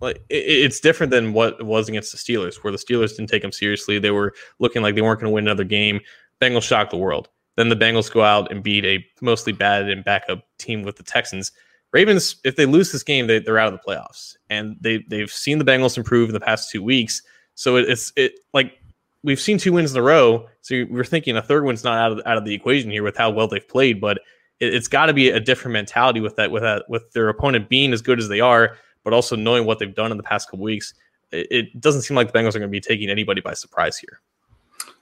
[0.01, 3.43] like it's different than what it was against the Steelers, where the Steelers didn't take
[3.43, 3.99] them seriously.
[3.99, 6.01] They were looking like they weren't going to win another game.
[6.41, 7.29] Bengals shocked the world.
[7.57, 11.03] Then the Bengals go out and beat a mostly bad and backup team with the
[11.03, 11.51] Texans.
[11.93, 15.31] Ravens, if they lose this game, they, are out of the playoffs, and they they've
[15.31, 17.23] seen the Bengals improve in the past two weeks.
[17.55, 18.79] So it, it's it like
[19.23, 22.13] we've seen two wins in a row, so we're thinking a third one's not out
[22.13, 24.01] of, out of the equation here with how well they've played.
[24.01, 24.21] But
[24.61, 27.69] it, has got to be a different mentality with that, with that, with their opponent
[27.69, 30.51] being as good as they are, but also knowing what they've done in the past
[30.51, 30.95] couple weeks.
[31.31, 33.97] It, it doesn't seem like the Bengals are going to be taking anybody by surprise
[33.97, 34.21] here.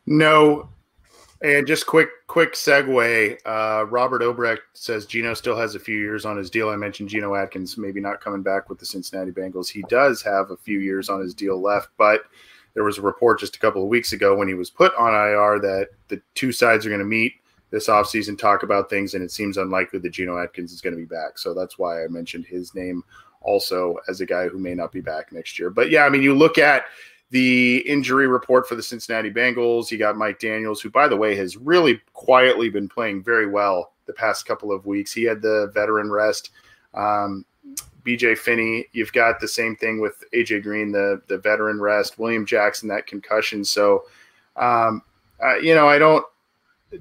[0.06, 0.68] No,
[1.42, 3.38] and just quick, quick segue.
[3.44, 6.68] Uh, Robert Obrecht says Geno still has a few years on his deal.
[6.68, 9.68] I mentioned Geno Atkins maybe not coming back with the Cincinnati Bengals.
[9.68, 12.22] He does have a few years on his deal left, but
[12.74, 15.14] there was a report just a couple of weeks ago when he was put on
[15.14, 17.34] IR that the two sides are going to meet
[17.70, 21.00] this offseason, talk about things, and it seems unlikely that Geno Atkins is going to
[21.00, 21.38] be back.
[21.38, 23.02] So that's why I mentioned his name
[23.40, 25.70] also as a guy who may not be back next year.
[25.70, 26.84] But yeah, I mean, you look at
[27.30, 29.90] the injury report for the Cincinnati Bengals.
[29.90, 33.92] You got Mike Daniels, who, by the way, has really quietly been playing very well
[34.06, 35.12] the past couple of weeks.
[35.12, 36.50] He had the veteran rest.
[36.94, 37.44] Um,
[38.04, 38.86] BJ Finney.
[38.92, 43.06] You've got the same thing with AJ Green, the the veteran rest, William Jackson, that
[43.06, 43.64] concussion.
[43.64, 44.04] So,
[44.54, 45.02] um,
[45.44, 46.24] uh, you know, I don't.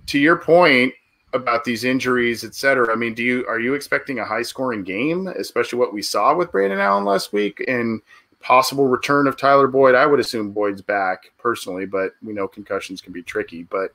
[0.07, 0.93] To your point
[1.33, 2.91] about these injuries, et cetera.
[2.91, 6.33] I mean, do you are you expecting a high scoring game, especially what we saw
[6.33, 8.01] with Brandon Allen last week and
[8.45, 9.95] possible return of Tyler Boyd?
[9.95, 13.63] I would assume Boyd's back personally, but we know concussions can be tricky.
[13.63, 13.91] But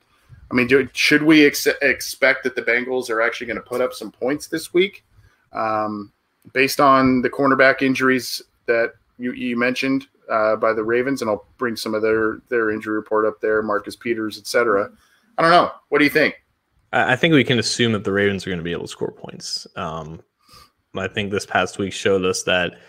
[0.50, 3.80] I mean, do, should we ex- expect that the Bengals are actually going to put
[3.80, 5.04] up some points this week?
[5.52, 6.12] Um,
[6.52, 11.46] based on the cornerback injuries that you, you mentioned uh, by the Ravens, and I'll
[11.56, 14.90] bring some of their their injury report up there, Marcus Peters, etc.
[15.38, 15.70] I don't know.
[15.90, 16.42] What do you think?
[16.92, 19.12] I think we can assume that the Ravens are going to be able to score
[19.12, 19.64] points.
[19.76, 20.20] Um,
[20.96, 22.80] I think this past week showed us that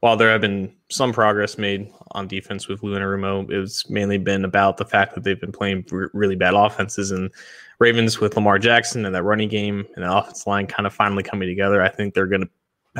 [0.00, 4.44] while there have been some progress made on defense with Lou Anarumo, it's mainly been
[4.44, 7.30] about the fact that they've been playing r- really bad offenses and
[7.80, 11.22] Ravens with Lamar Jackson and that running game and the offense line kind of finally
[11.22, 11.82] coming together.
[11.82, 12.50] I think they're going to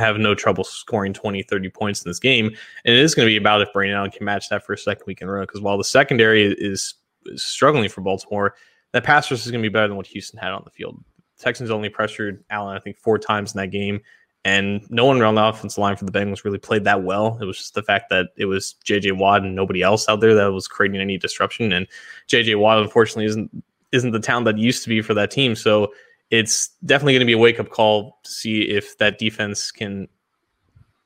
[0.00, 2.46] have no trouble scoring 20, 30 points in this game.
[2.46, 4.78] And it is going to be about if Brandon Allen can match that for a
[4.78, 5.42] second week in a row.
[5.42, 6.94] Because while the secondary is, is,
[7.36, 8.54] struggling for Baltimore,
[8.92, 11.02] that pass rush is going to be better than what Houston had on the field.
[11.38, 14.00] Texans only pressured Allen, I think, four times in that game.
[14.44, 17.38] And no one around the offensive line for the Bengals really played that well.
[17.40, 19.12] It was just the fact that it was J.J.
[19.12, 21.72] Watt and nobody else out there that was creating any disruption.
[21.72, 21.86] And
[22.28, 22.54] J.J.
[22.54, 25.54] Watt, unfortunately, isn't isn't the talent that used to be for that team.
[25.54, 25.92] So
[26.30, 30.08] it's definitely going to be a wake up call to see if that defense can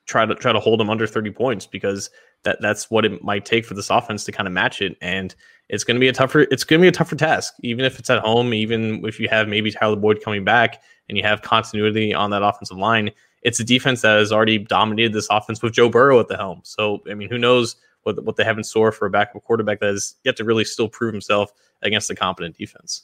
[0.05, 2.09] try to try to hold them under 30 points because
[2.43, 4.97] that that's what it might take for this offense to kind of match it.
[5.01, 5.33] And
[5.69, 7.99] it's going to be a tougher it's going to be a tougher task, even if
[7.99, 11.41] it's at home, even if you have maybe Tyler Boyd coming back and you have
[11.41, 13.11] continuity on that offensive line.
[13.41, 16.61] It's a defense that has already dominated this offense with Joe Burrow at the helm.
[16.63, 19.79] So I mean, who knows what what they have in store for a backup quarterback
[19.79, 21.51] that has yet to really still prove himself
[21.81, 23.03] against a competent defense.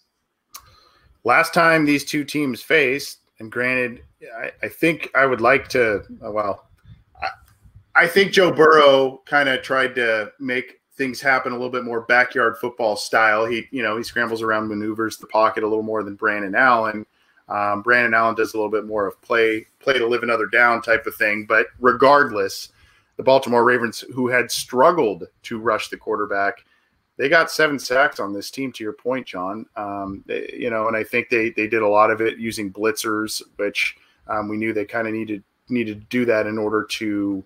[1.23, 4.03] Last time these two teams faced, and granted,
[4.37, 6.03] I, I think I would like to.
[6.21, 6.69] Oh, well,
[7.95, 12.01] I think Joe Burrow kind of tried to make things happen a little bit more
[12.01, 13.45] backyard football style.
[13.45, 17.05] He, you know, he scrambles around, maneuvers the pocket a little more than Brandon Allen.
[17.47, 20.81] Um, Brandon Allen does a little bit more of play, play to live another down
[20.81, 21.45] type of thing.
[21.47, 22.73] But regardless,
[23.15, 26.65] the Baltimore Ravens, who had struggled to rush the quarterback,
[27.15, 28.73] they got seven sacks on this team.
[28.73, 31.87] To your point, John, um, they, you know, and I think they they did a
[31.87, 33.95] lot of it using blitzers, which
[34.27, 37.43] um, we knew they kind of needed needed to do that in order to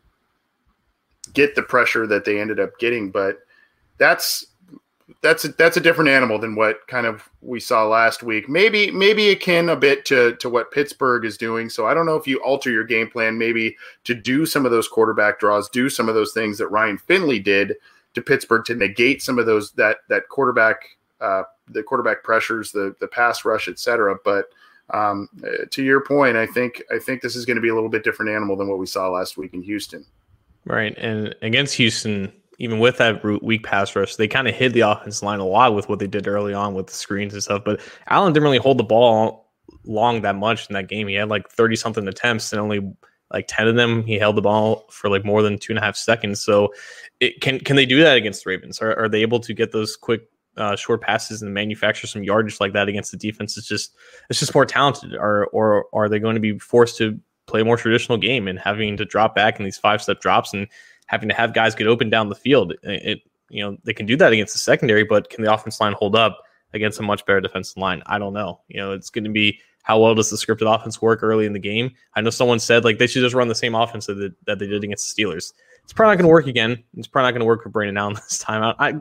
[1.34, 3.10] get the pressure that they ended up getting.
[3.10, 3.43] But
[3.98, 4.46] that's
[5.22, 8.50] that's a, that's a different animal than what kind of we saw last week.
[8.50, 11.70] Maybe maybe akin a bit to to what Pittsburgh is doing.
[11.70, 14.72] So I don't know if you alter your game plan maybe to do some of
[14.72, 17.76] those quarterback draws, do some of those things that Ryan Finley did
[18.14, 20.84] to Pittsburgh to negate some of those that that quarterback
[21.22, 24.18] uh, the quarterback pressures, the the pass rush, etc.
[24.24, 24.48] But
[24.89, 25.30] um,
[25.72, 28.04] to your point, I think I think this is going to be a little bit
[28.04, 30.06] different animal than what we saw last week in Houston.
[30.66, 30.98] Right.
[30.98, 35.24] And against Houston, even with that weak pass rush, they kind of hid the offensive
[35.24, 37.64] line a lot with what they did early on with the screens and stuff.
[37.66, 39.51] But Allen didn't really hold the ball
[39.86, 41.08] long that much in that game.
[41.08, 42.82] He had like 30 something attempts and only
[43.32, 45.82] like 10 of them he held the ball for like more than two and a
[45.82, 46.43] half seconds.
[46.43, 46.74] So
[47.20, 48.80] it, can can they do that against the Ravens?
[48.80, 50.22] Are, are they able to get those quick
[50.56, 53.58] uh, short passes and manufacture some yardage like that against the defense?
[53.58, 53.95] It's just
[54.30, 55.16] it's just more talented.
[55.16, 58.60] Or or are they going to be forced to play a more traditional game and
[58.60, 60.68] having to drop back in these five step drops and
[61.14, 62.74] having to have guys get open down the field.
[62.82, 65.93] It, you know they can do that against the secondary, but can the offense line
[65.93, 66.41] hold up
[66.74, 68.01] against a much better defensive line?
[68.07, 68.61] I don't know.
[68.68, 71.53] You know, it's going to be how well does the scripted offense work early in
[71.53, 71.91] the game?
[72.16, 74.57] I know someone said like they should just run the same offense that they, that
[74.57, 75.53] they did against the Steelers.
[75.84, 76.84] It's probably not going to work again.
[76.97, 78.64] It's probably not going to work for Brandon Allen this time.
[78.64, 78.93] I, I,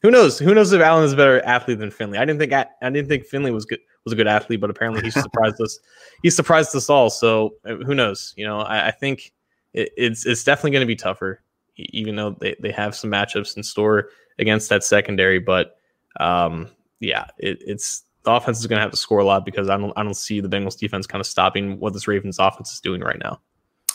[0.00, 0.38] who knows?
[0.38, 2.18] Who knows if Allen is a better athlete than Finley?
[2.18, 4.70] I didn't think I, I didn't think Finley was good was a good athlete, but
[4.70, 5.78] apparently he surprised us.
[6.22, 7.10] He surprised us all.
[7.10, 8.32] So uh, who knows?
[8.36, 9.32] You know, I, I think
[9.74, 11.42] it, it's it's definitely going to be tougher,
[11.76, 15.38] even though they, they have some matchups in store against that secondary.
[15.38, 15.76] But
[16.20, 16.68] um,
[17.00, 19.76] yeah, it, it's the offense is going to have to score a lot because I
[19.76, 22.80] don't I don't see the Bengals defense kind of stopping what this Ravens offense is
[22.80, 23.40] doing right now.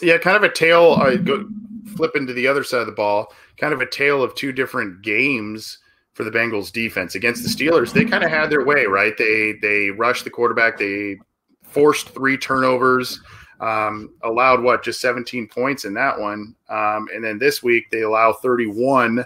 [0.02, 0.94] Yeah, kind of a tale.
[0.94, 1.48] I go
[1.96, 3.34] flip into the other side of the ball.
[3.58, 5.80] Kind of a tale of two different games
[6.14, 7.94] for the Bengals defense against the Steelers.
[7.94, 9.18] They kind of had their way, right?
[9.18, 10.78] They they rushed the quarterback.
[10.78, 11.18] They
[11.64, 13.22] forced three turnovers.
[13.60, 18.02] Um, allowed what just 17 points in that one, um, and then this week they
[18.02, 19.26] allow 31.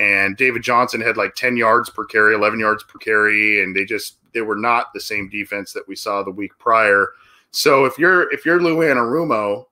[0.00, 3.84] And David Johnson had like 10 yards per carry, 11 yards per carry, and they
[3.84, 7.08] just they were not the same defense that we saw the week prior.
[7.50, 9.66] So if you're if you're Lou Anarumo,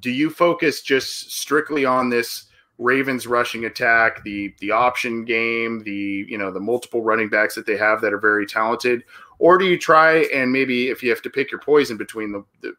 [0.00, 2.46] do you focus just strictly on this
[2.78, 7.66] Ravens rushing attack, the the option game, the you know the multiple running backs that
[7.66, 9.02] they have that are very talented,
[9.40, 12.44] or do you try and maybe if you have to pick your poison between the
[12.60, 12.74] the,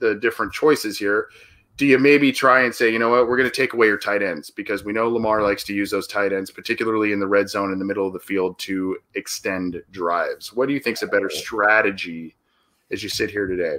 [0.00, 1.28] the different choices here,
[1.76, 3.96] do you maybe try and say, you know what, we're going to take away your
[3.96, 7.26] tight ends because we know Lamar likes to use those tight ends, particularly in the
[7.26, 10.52] red zone in the middle of the field to extend drives.
[10.52, 12.36] What do you think is a better strategy
[12.90, 13.78] as you sit here today?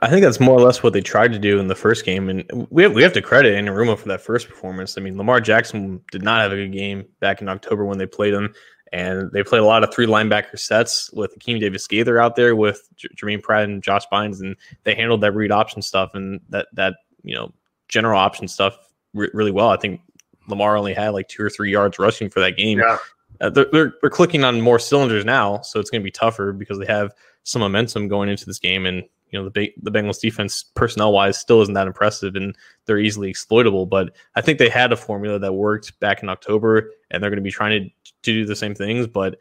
[0.00, 2.30] I think that's more or less what they tried to do in the first game,
[2.30, 4.96] and we have, we have to credit Anarumo for that first performance.
[4.96, 8.06] I mean, Lamar Jackson did not have a good game back in October when they
[8.06, 8.54] played him,
[8.92, 12.54] and they played a lot of three linebacker sets with Akeem Davis Gaither out there
[12.54, 16.40] with J- Jermaine Pratt and Josh Bynes, and they handled that read option stuff and
[16.50, 17.52] that that you know
[17.88, 18.76] general option stuff
[19.14, 19.70] re- really well.
[19.70, 20.00] I think
[20.48, 22.78] Lamar only had like two or three yards rushing for that game.
[22.78, 22.98] Yeah.
[23.40, 26.52] Uh, they're, they're, they're clicking on more cylinders now, so it's going to be tougher
[26.52, 27.12] because they have
[27.44, 31.38] some momentum going into this game, and you know the the Bengals defense personnel wise
[31.38, 33.86] still isn't that impressive and they're easily exploitable.
[33.86, 37.38] But I think they had a formula that worked back in October, and they're going
[37.38, 37.90] to be trying to,
[38.22, 39.06] to do the same things.
[39.06, 39.38] But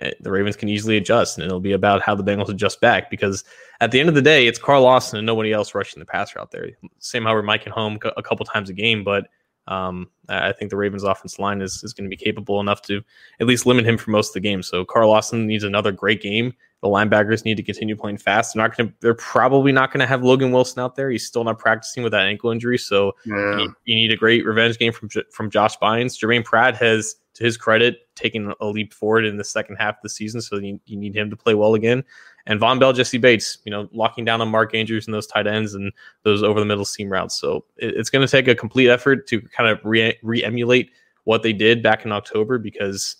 [0.00, 3.10] eh, the Ravens can easily adjust, and it'll be about how the Bengals adjust back
[3.10, 3.44] because
[3.80, 6.40] at the end of the day, it's Carl Lawson and nobody else rushing the passer
[6.40, 6.68] out there.
[6.98, 9.28] Sam Hubbard might get home a couple times a game, but
[9.68, 13.02] um, I think the Ravens' offense line is, is going to be capable enough to
[13.40, 14.62] at least limit him for most of the game.
[14.62, 18.54] So Carl Lawson needs another great game The linebackers need to continue playing fast.
[18.54, 18.94] They're not going to.
[19.00, 21.10] They're probably not going to have Logan Wilson out there.
[21.10, 22.78] He's still not practicing with that ankle injury.
[22.78, 23.34] So Yeah.
[23.34, 26.16] you, need, you need a great revenge game from from Josh Bynes.
[26.16, 30.02] Jermaine Pratt has, to his credit, taking a leap forward in the second half of
[30.02, 30.40] the season.
[30.40, 32.02] So you, you need him to play well again.
[32.46, 35.46] And Vonn Bell, Jessie Bates, you know, locking down on Mark Andrews and those tight
[35.46, 37.38] ends and those over the middle seam routes.
[37.38, 40.90] So it, it's going to take a complete effort to kind of re emulate
[41.24, 43.16] what they did back in October because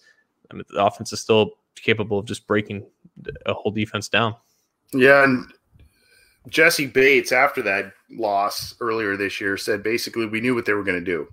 [0.50, 2.86] I mean, the offense is still capable of just breaking
[3.44, 4.34] a whole defense down.
[4.94, 5.52] Yeah, and
[6.48, 10.84] Jessie Bates after that loss earlier this year said basically we knew what they were
[10.84, 11.28] going to do,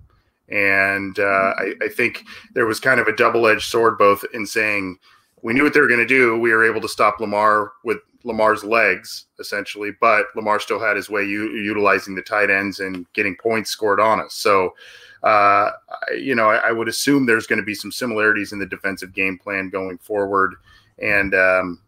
[0.48, 2.24] and uh, I, I think
[2.54, 4.98] there was kind of a double-edged sword both in saying
[5.42, 6.38] we knew what they were going to do.
[6.38, 11.10] We were able to stop Lamar with Lamar's legs essentially, but Lamar still had his
[11.10, 14.34] way u- utilizing the tight ends and getting points scored on us.
[14.34, 14.74] So.
[15.22, 15.70] Uh,
[16.10, 18.66] I- you know, I, I would assume there's going to be some similarities in the
[18.66, 20.54] defensive game plan going forward,
[20.98, 21.80] and um,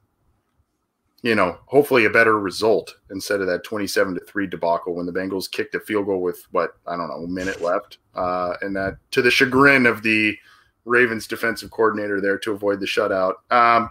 [1.26, 5.12] you know, hopefully a better result instead of that 27 to 3 debacle when the
[5.12, 7.98] Bengals kicked a field goal with what, I don't know, a minute left.
[8.14, 10.38] Uh, and that to the chagrin of the
[10.84, 13.34] Ravens defensive coordinator there to avoid the shutout.
[13.50, 13.90] Um,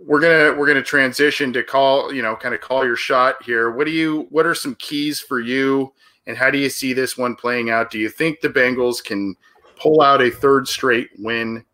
[0.00, 3.70] we're gonna we're gonna transition to call you know kind of call your shot here.
[3.70, 5.92] What do you what are some keys for you,
[6.26, 7.92] and how do you see this one playing out?
[7.92, 9.36] Do you think the Bengals can
[9.80, 11.64] pull out a third straight win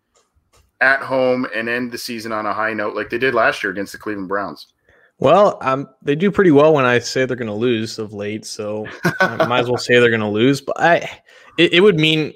[0.80, 3.72] at home and end the season on a high note like they did last year
[3.72, 4.68] against the Cleveland Browns?
[5.18, 8.46] Well, um, they do pretty well when I say they're going to lose of late,
[8.46, 8.86] so
[9.20, 10.62] I might as well say they're going to lose.
[10.62, 10.96] But I,
[11.58, 12.32] it, it would mean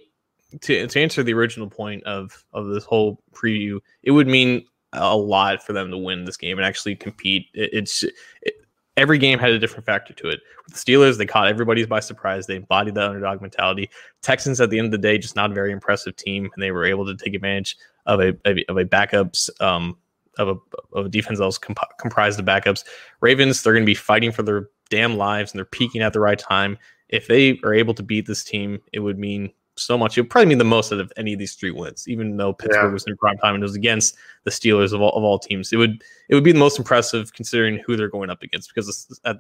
[0.61, 5.17] to to answer the original point of of this whole preview, it would mean a
[5.17, 7.47] lot for them to win this game and actually compete.
[7.55, 8.03] It, it's
[8.43, 8.55] it,
[8.97, 10.41] every game had a different factor to it.
[10.67, 12.47] With the Steelers, they caught everybody by surprise.
[12.47, 13.91] They embodied the underdog mentality.
[14.23, 16.71] Texans, at the end of the day, just not a very impressive team, and they
[16.71, 17.77] were able to take advantage
[18.07, 18.29] of a
[18.69, 19.97] of a backups um,
[20.39, 22.85] of a of a defense that was comp- comprised of backups.
[23.21, 26.21] Ravens, they're going to be fighting for their damn lives, and they're peaking at the
[26.21, 26.79] right time.
[27.09, 30.17] If they are able to beat this team, it would mean so much.
[30.17, 32.53] It would probably mean the most out of any of these three wins, even though
[32.53, 32.93] Pittsburgh Yeah.
[32.93, 35.73] was in prime time and it was against the Steelers of all, of all teams.
[35.73, 39.09] It would it would be the most impressive considering who they're going up against because
[39.25, 39.33] you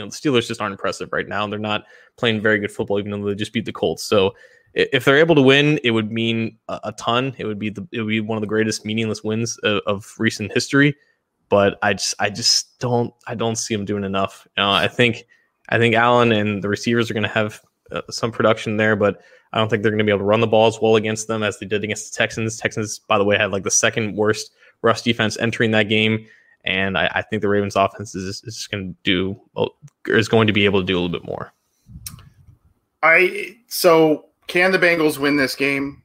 [0.00, 1.46] know the Steelers just aren't impressive right now.
[1.46, 1.84] They're not
[2.16, 4.02] playing very good football, even though they just beat the Colts.
[4.02, 4.34] So
[4.74, 7.34] if they're able to win, it would mean a, a ton.
[7.38, 10.14] It would be the it would be one of the greatest meaningless wins of, of
[10.18, 10.94] recent history.
[11.48, 14.46] But I just I just don't I don't see them doing enough.
[14.56, 15.24] You know, I think
[15.68, 17.60] I think Allen and the receivers are going to have
[17.92, 19.20] uh, some production there, but
[19.52, 21.28] I don't think they're going to be able to run the ball as well against
[21.28, 22.56] them as they did against the Texans.
[22.56, 26.26] Texans, by the way, had like the second worst rush defense entering that game,
[26.64, 29.40] and I, I think the Ravens' offense is, is going to do
[30.06, 31.52] is going to be able to do a little bit more.
[33.02, 36.02] I so can the Bengals win this game?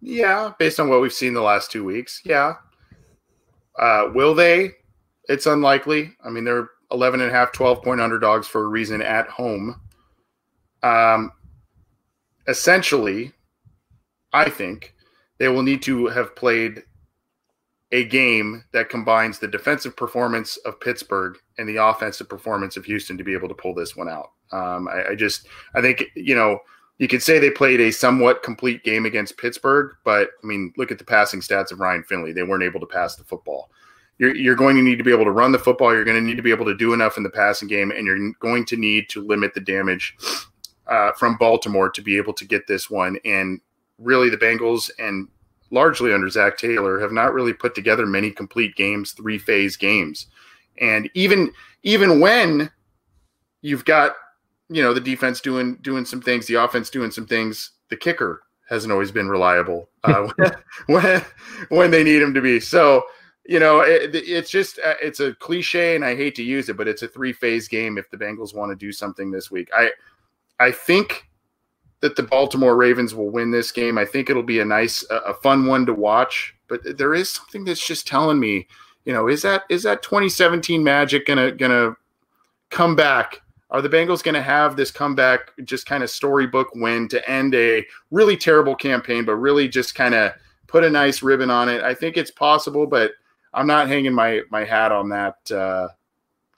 [0.00, 2.20] Yeah, based on what we've seen the last two weeks.
[2.24, 2.54] Yeah.
[3.78, 4.72] Uh, will they?
[5.28, 6.16] It's unlikely.
[6.24, 9.80] I mean, they're 11 and a half, 12 point underdogs for a reason at home.
[10.82, 11.32] Um,
[12.46, 13.32] essentially,
[14.32, 14.94] I think
[15.38, 16.82] they will need to have played
[17.92, 23.16] a game that combines the defensive performance of Pittsburgh and the offensive performance of Houston
[23.16, 24.32] to be able to pull this one out.
[24.52, 26.58] Um, I, I just, I think, you know,
[26.98, 30.90] you could say they played a somewhat complete game against Pittsburgh, but I mean, look
[30.90, 32.32] at the passing stats of Ryan Finley.
[32.32, 33.70] They weren't able to pass the football.
[34.18, 35.94] You're, you're going to need to be able to run the football.
[35.94, 38.04] You're going to need to be able to do enough in the passing game, and
[38.04, 40.16] you're going to need to limit the damage
[40.88, 43.18] uh, from Baltimore to be able to get this one.
[43.24, 43.60] And
[43.98, 45.28] really, the Bengals and
[45.70, 50.26] largely under Zac Taylor have not really put together many complete games, three phase games.
[50.80, 52.70] And even even when
[53.62, 54.14] you've got
[54.68, 58.42] you know the defense doing doing some things, the offense doing some things, the kicker
[58.68, 60.28] hasn't always been reliable uh,
[60.86, 61.24] when
[61.68, 62.60] when they need him to be.
[62.60, 63.04] So
[63.44, 66.76] you know it, it's just uh, it's a cliche, and I hate to use it,
[66.76, 67.98] but it's a three phase game.
[67.98, 69.90] If the Bengals want to do something this week, I
[70.60, 71.28] I think
[72.00, 73.98] that the Baltimore Ravens will win this game.
[73.98, 76.54] I think it'll be a nice, a fun one to watch.
[76.68, 78.68] But there is something that's just telling me,
[79.04, 81.96] you know, is that is that 2017 Magic gonna gonna
[82.70, 83.40] come back?
[83.70, 87.84] Are the Bengals to have this comeback, just kind of storybook win to end a
[88.10, 90.32] really terrible campaign, but really just kind of
[90.66, 91.82] put a nice ribbon on it?
[91.82, 93.12] I think it's possible, but
[93.52, 95.88] I'm not hanging my my hat on that uh,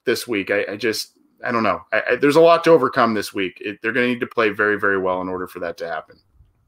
[0.05, 0.51] this week.
[0.51, 1.82] I, I just I don't know.
[1.93, 3.59] I, I, there's a lot to overcome this week.
[3.61, 5.88] It, they're going to need to play very, very well in order for that to
[5.88, 6.18] happen.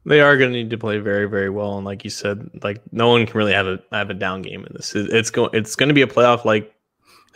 [0.04, 2.82] They are going to need to play very, very well, and like you said, like
[2.90, 4.96] no one can really have a have a down game in this.
[4.96, 6.74] It, it's going it's going to be a playoff like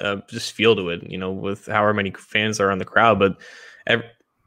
[0.01, 3.21] uh, just feel to it, you know, with however many fans are on the crowd.
[3.21, 3.37] But
[3.87, 4.05] every,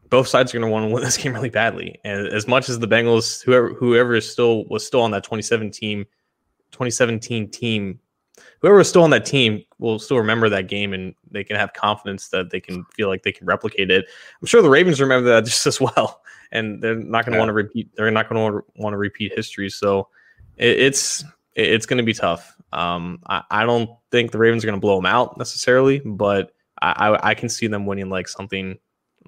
[0.09, 1.99] both sides are going to want to win this game really badly.
[2.03, 6.05] And as much as the Bengals, whoever whoever is still was still on that 2017
[6.71, 7.99] 2017 team
[8.61, 11.73] whoever was still on that team will still remember that game and they can have
[11.73, 14.05] confidence that they can feel like they can replicate it.
[14.41, 16.21] I'm sure the Ravens remember that just as well,
[16.51, 17.39] and they're not going to yeah.
[17.39, 17.89] want to repeat.
[17.95, 19.69] They're not going to want to repeat history.
[19.69, 20.07] So
[20.57, 21.23] it, it's
[21.55, 22.55] it's going to be tough.
[22.71, 26.51] Um, I, I don't think the Ravens are going to blow them out necessarily, but
[26.81, 28.77] I, I, I can see them winning like something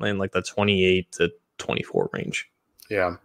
[0.01, 2.49] in like the 28 to 24 range.
[2.89, 3.15] Yeah.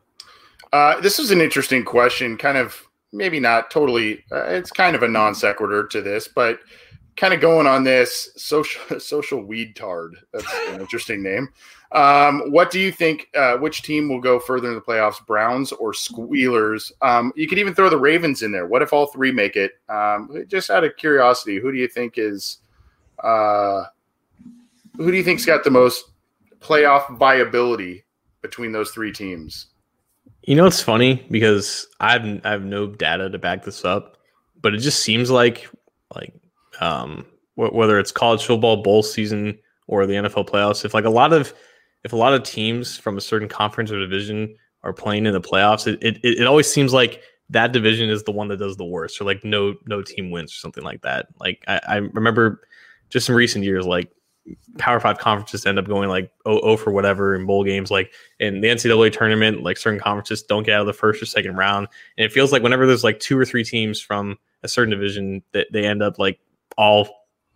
[0.73, 4.25] Uh, this is an interesting question, kind of maybe not totally.
[4.31, 6.61] Uh, it's kind of a non sequitur to this, but
[7.17, 10.17] kind of going on this social social weed tard.
[10.33, 11.49] That's an interesting name.
[11.93, 13.29] Um, what do you think?
[13.35, 16.93] Uh, which team will go further in the playoffs, Browns or Squealers?
[17.03, 18.67] Um, you could even throw the Ravens in there.
[18.67, 19.73] What if all three make it?
[19.89, 22.59] Um, just out of curiosity, who do you think is?
[23.23, 23.85] Uh,
[24.97, 26.05] who do you think's got the most
[26.61, 28.05] playoff viability
[28.43, 29.67] between those three teams?
[30.47, 34.17] You know, it's funny because I've I have no data to back this up,
[34.63, 35.69] but it just seems like
[36.15, 36.33] like
[36.81, 37.27] um,
[37.57, 41.53] whether it's college football bowl season or the NFL playoffs, if like a lot of
[42.05, 45.41] if a lot of teams from a certain conference or division are playing in the
[45.41, 48.85] playoffs, it it, it always seems like that division is the one that does the
[48.85, 51.27] worst, or like no no team wins or something like that.
[51.41, 52.61] Like I, I remember
[53.09, 54.13] just in recent years, like
[54.79, 57.91] Power Five conferences end up going like oh, oh for whatever in bowl games.
[57.91, 61.27] Like in the NCAA tournament, like certain conferences don't get out of the first or
[61.27, 64.69] second round, and it feels like whenever there's like two or three teams from a
[64.69, 66.39] certain division that they end up like
[66.77, 67.09] all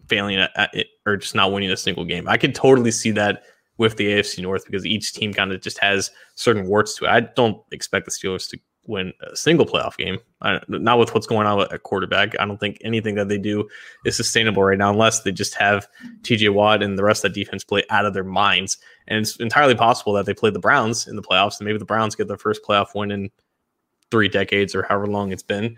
[0.08, 2.28] failing at, it or just not winning a single game.
[2.28, 3.44] I could totally see that
[3.78, 7.08] with the AFC North because each team kind of just has certain warts to it.
[7.08, 8.58] I don't expect the Steelers to
[8.90, 10.18] win a single playoff game.
[10.42, 12.38] I, not with what's going on at quarterback.
[12.38, 13.68] I don't think anything that they do
[14.04, 15.86] is sustainable right now unless they just have
[16.22, 18.76] TJ Watt and the rest of that defense play out of their minds.
[19.08, 21.84] And it's entirely possible that they play the Browns in the playoffs and maybe the
[21.84, 23.30] Browns get their first playoff win in
[24.10, 25.76] three decades or however long it's been.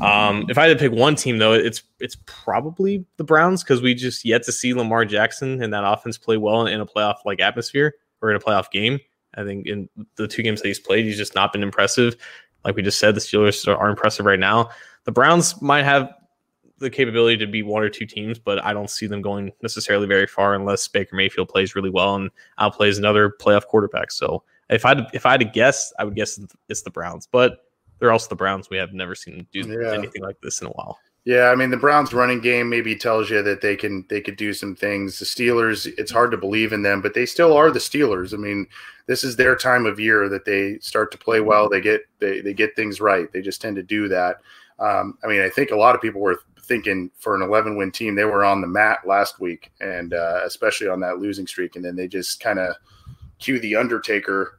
[0.00, 3.82] Um, if I had to pick one team though, it's it's probably the Browns because
[3.82, 7.16] we just yet to see Lamar Jackson and that offense play well in a playoff
[7.26, 8.98] like atmosphere or in a playoff game.
[9.34, 12.16] I think in the two games that he's played, he's just not been impressive.
[12.64, 14.70] Like we just said, the Steelers are, impressive right now.
[15.04, 16.12] The Browns might have
[16.78, 20.06] the capability to beat one or two teams, but I don't see them going necessarily
[20.06, 24.10] very far unless Baker Mayfield plays really well and outplays another playoff quarterback.
[24.10, 27.64] So if I if I had to guess, I would guess it's the Browns, but
[27.98, 28.68] they're also the Browns.
[28.68, 29.92] We have never seen them do yeah.
[29.92, 30.98] anything like this in a while.
[31.24, 34.36] Yeah, I mean the Browns running game maybe tells you that they can they could
[34.36, 35.20] do some things.
[35.20, 38.34] The Steelers, it's hard to believe in them, but they still are the Steelers.
[38.34, 38.66] I mean,
[39.06, 41.68] this is their time of year that they start to play well.
[41.68, 43.30] They get they they get things right.
[43.32, 44.38] They just tend to do that.
[44.80, 47.92] Um, I mean, I think a lot of people were thinking for an 11 win
[47.92, 51.76] team they were on the mat last week, and uh, especially on that losing streak,
[51.76, 52.74] and then they just kind of
[53.38, 54.58] cue the Undertaker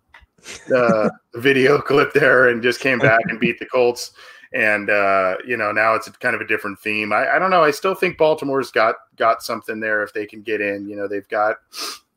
[0.74, 4.14] uh, video clip there and just came back and beat the Colts
[4.54, 7.12] and uh, you know now it's kind of a different theme.
[7.12, 7.64] I, I, don't know.
[7.64, 10.88] I still think Baltimore's got got something there if they can get in.
[10.88, 11.58] You know, they've got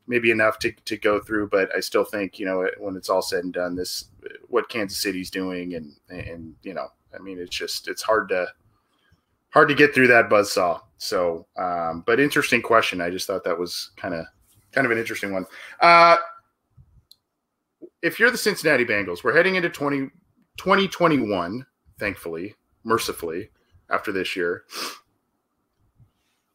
[0.06, 3.22] maybe enough to, to go through, but I still think you know when it's all
[3.22, 4.06] said and done, this
[4.48, 8.46] what Kansas City's doing, and and you know, I mean, it's just it's hard to
[9.50, 10.80] hard to get through that buzz saw.
[10.98, 13.00] So, um, but interesting question.
[13.00, 14.26] I just thought that was kind of
[14.72, 15.46] kind of an interesting one.
[15.80, 16.18] Uh,
[18.02, 20.10] if you're the Cincinnati Bengals, we're heading into 20,
[20.58, 21.66] 2021
[21.98, 23.50] thankfully, mercifully,
[23.90, 24.64] after this year.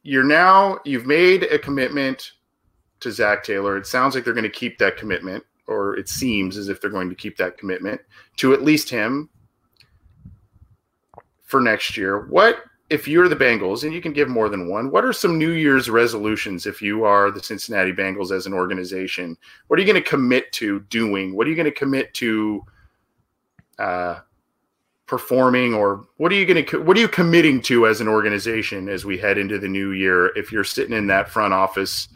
[0.02, 2.32] You're now, you've made a commitment
[3.00, 3.76] to Zac Taylor.
[3.76, 6.90] It sounds like they're going to keep that commitment, or it seems as if they're
[6.90, 8.00] going to keep that commitment
[8.36, 9.28] to at least him
[11.44, 12.26] for next year.
[12.26, 15.38] What, if you're the Bengals, and you can give more than one, what are some
[15.38, 19.36] New Year's resolutions if you are the Cincinnati Bengals as an organization?
[19.68, 21.34] What are you going to commit to doing?
[21.34, 22.64] What are you going to commit to?
[23.78, 24.20] Uh,
[25.12, 28.88] performing or what are you going to what are you committing to as an organization
[28.88, 30.34] as we head into the new year?
[30.38, 32.08] If you're sitting in that front office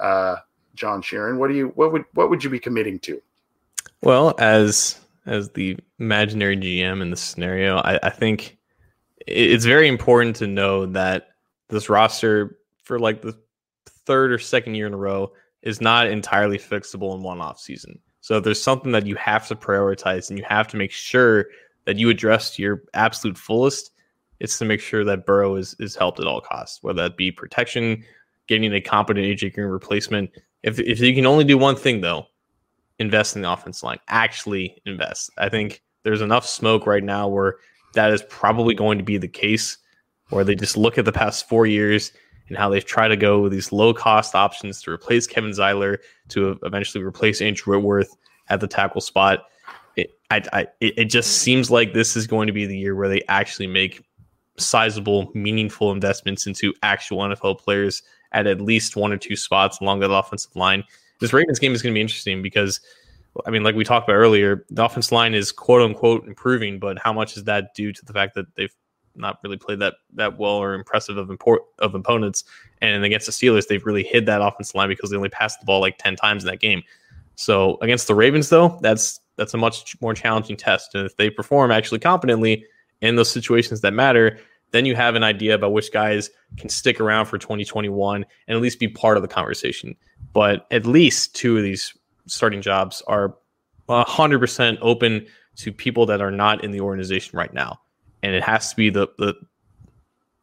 [0.00, 0.34] uh,
[0.74, 3.22] John Sheeran what do you what would what would you be committing to?
[4.02, 8.58] Well as as the imaginary GM in the scenario I, I think
[9.24, 11.28] it's very important to know that
[11.68, 13.38] this roster for like the
[14.04, 15.30] third or second year in a row
[15.62, 18.00] is not entirely fixable in one off season.
[18.20, 21.46] So there's something that you have to prioritize and you have to make sure
[21.86, 23.92] that you address to your absolute fullest,
[24.40, 27.32] it's to make sure that Burrow is is helped at all costs, whether that be
[27.32, 28.04] protection,
[28.46, 30.30] getting a competent AJ Green replacement.
[30.62, 32.26] If if you can only do one thing though,
[32.98, 33.98] invest in the offense line.
[34.08, 35.30] Actually invest.
[35.38, 37.56] I think there's enough smoke right now where
[37.94, 39.78] that is probably going to be the case,
[40.28, 42.12] where they just look at the past four years
[42.48, 45.98] and how they've tried to go with these low cost options to replace Kevin Zeitler,
[46.28, 48.14] to eventually replace Andrew Whitworth
[48.48, 49.46] at the tackle spot
[49.96, 53.08] it, I, I, it just seems like this is going to be the year where
[53.08, 54.04] they actually make
[54.58, 60.00] sizable, meaningful investments into actual NFL players at at least one or two spots along
[60.00, 60.84] that offensive line.
[61.20, 62.80] This Ravens game is going to be interesting because,
[63.46, 66.98] I mean, like we talked about earlier, the offense line is quote unquote improving, but
[66.98, 68.74] how much is that due to the fact that they've
[69.14, 72.44] not really played that that well or impressive of import of opponents?
[72.82, 75.66] And against the Steelers, they've really hid that offensive line because they only passed the
[75.66, 76.82] ball like ten times in that game.
[77.36, 80.94] So against the Ravens, though, that's that's a much more challenging test.
[80.94, 82.64] And if they perform actually competently
[83.00, 84.38] in those situations that matter,
[84.72, 88.62] then you have an idea about which guys can stick around for 2021 and at
[88.62, 89.94] least be part of the conversation.
[90.32, 93.34] But at least two of these starting jobs are
[93.88, 95.26] 100% open
[95.56, 97.80] to people that are not in the organization right now.
[98.22, 99.34] And it has to be the the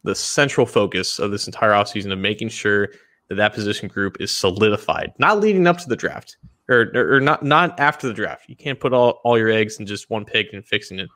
[0.06, 2.90] the central focus of this entire offseason of making sure
[3.30, 6.36] that that position group is solidified, not leading up to the draft
[6.70, 8.48] or, or, or not not after the draft.
[8.48, 11.10] You can't put all, all your eggs in just one pick and fixing it.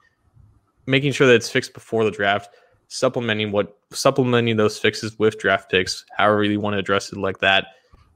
[0.86, 2.50] Making sure that it's fixed before the draft
[2.88, 7.39] supplementing what supplementing those fixes with draft picks, however you want to address it like
[7.39, 7.68] that,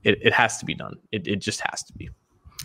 [0.04, 0.96] it, it has to be done.
[1.12, 2.10] It, it just has to be.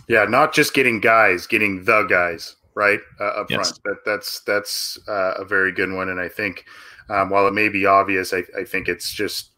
[0.07, 3.77] Yeah, not just getting guys, getting the guys right uh, up yes.
[3.77, 3.83] front.
[3.83, 6.65] That that's that's uh, a very good one, and I think
[7.09, 9.51] um, while it may be obvious, I, I think it's just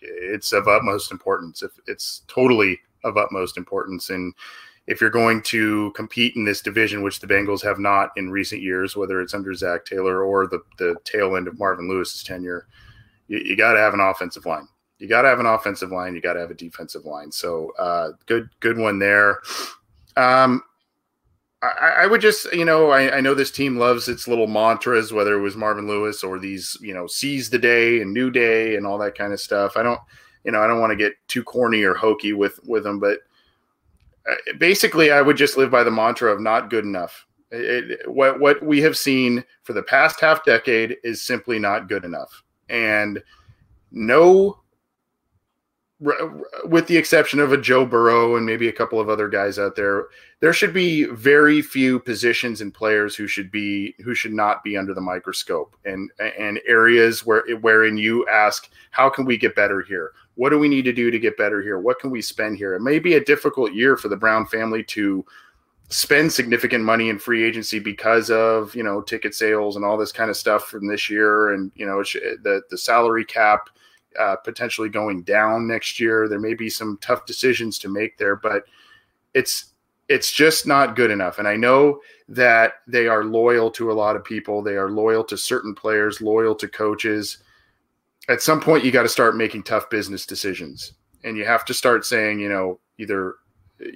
[0.00, 1.62] it's of utmost importance.
[1.62, 4.34] If it's totally of utmost importance, and
[4.86, 8.62] if you're going to compete in this division, which the Bengals have not in recent
[8.62, 12.66] years, whether it's under Zac Taylor or the, the tail end of Marvin Lewis's tenure,
[13.26, 14.68] you, you got to have an offensive line.
[14.98, 16.14] You got to have an offensive line.
[16.14, 17.32] You got to have a defensive line.
[17.32, 19.40] So uh, good, good one there.
[20.16, 20.62] Um,
[21.62, 25.12] I, I, would just, you know, I, I, know this team loves its little mantras,
[25.12, 28.76] whether it was Marvin Lewis or these, you know, seize the day and new day
[28.76, 29.76] and all that kind of stuff.
[29.76, 30.00] I don't,
[30.46, 33.18] you know, I don't want to get too corny or hokey with with them, but
[34.30, 37.26] uh, basically, I would just live by the mantra of not good enough.
[37.50, 42.04] It, what what we have seen for the past half decade is simply not good
[42.04, 43.20] enough, and
[43.90, 44.60] no,
[46.64, 49.74] with the exception of a Joe Burrow and maybe a couple of other guys out
[49.74, 50.06] there,
[50.38, 54.76] there should be very few positions and players who should be who should not be
[54.76, 59.82] under the microscope, and and areas where wherein you ask, how can we get better
[59.82, 60.12] here?
[60.36, 61.78] What do we need to do to get better here?
[61.78, 62.74] What can we spend here?
[62.74, 65.24] It may be a difficult year for the Brown family to
[65.88, 70.12] spend significant money in free agency because of you know ticket sales and all this
[70.12, 72.02] kind of stuff from this year, and you know
[72.42, 73.68] the the salary cap
[74.18, 76.28] uh, potentially going down next year.
[76.28, 78.64] There may be some tough decisions to make there, but
[79.34, 79.72] it's
[80.08, 81.38] it's just not good enough.
[81.38, 84.62] And I know that they are loyal to a lot of people.
[84.62, 87.38] They are loyal to certain players, loyal to coaches
[88.28, 90.92] at some point you got to start making tough business decisions.
[91.24, 93.36] And you have to start saying you know either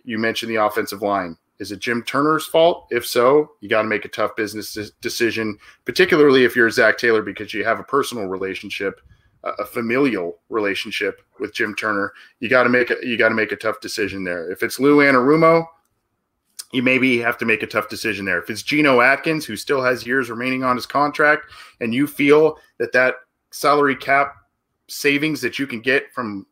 [0.04, 1.36] you mentioned the offensive line.
[1.58, 2.86] Is it jim turner's fault?
[2.90, 7.22] If so you got to make a tough business decision particularly if you're zac taylor
[7.22, 9.00] because you have a personal relationship
[9.42, 12.12] a familial relationship with jim turner.
[12.40, 14.50] You got to make a you got to make a tough decision there.
[14.50, 15.64] If it's lou anarumo
[16.72, 18.38] you maybe have to make a tough decision there.
[18.38, 21.46] If it's geno atkins who still has years remaining on his contract
[21.80, 23.14] and you feel that that
[23.50, 24.36] salary cap
[24.88, 26.46] savings that you can get from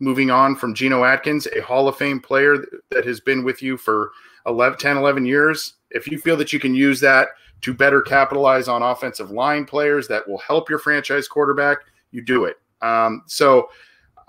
[0.00, 3.76] moving on from Geno Atkins, a Hall of Fame player that has been with you
[3.76, 4.12] for
[4.46, 5.74] 11, 10, 11 years.
[5.90, 7.28] If you feel that you can use that
[7.62, 11.78] to better capitalize on offensive line players that will help your franchise quarterback,
[12.10, 12.56] you do it.
[12.82, 13.70] Um, so,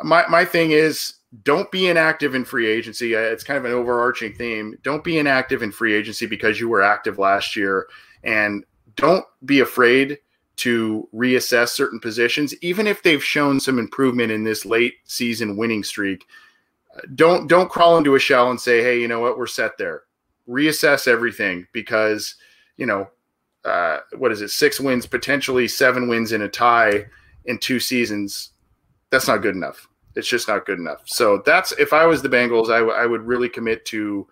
[0.04, 3.16] my, my thing is don't be inactive in free agency.
[3.16, 4.78] Uh, it's kind of an overarching theme.
[4.84, 7.88] Don't be inactive in free agency because you were active last year.
[8.24, 8.64] And
[8.96, 10.20] don't be afraid
[10.58, 15.84] to reassess certain positions, even if they've shown some improvement in this late season winning
[15.84, 16.26] streak.
[17.16, 19.38] Don't don't crawl into a shell and say, "Hey, you know what?
[19.38, 20.04] We're set there."
[20.48, 22.36] Reassess everything because
[22.78, 23.10] you know
[23.66, 24.50] uh, what is it?
[24.50, 27.06] Six wins, potentially seven wins in a tie
[27.46, 28.52] in two seasons.
[29.10, 29.88] That's not good enough.
[30.16, 31.02] It's just not good enough.
[31.06, 34.28] So that's if I was the Bengals, I, w- I would really commit to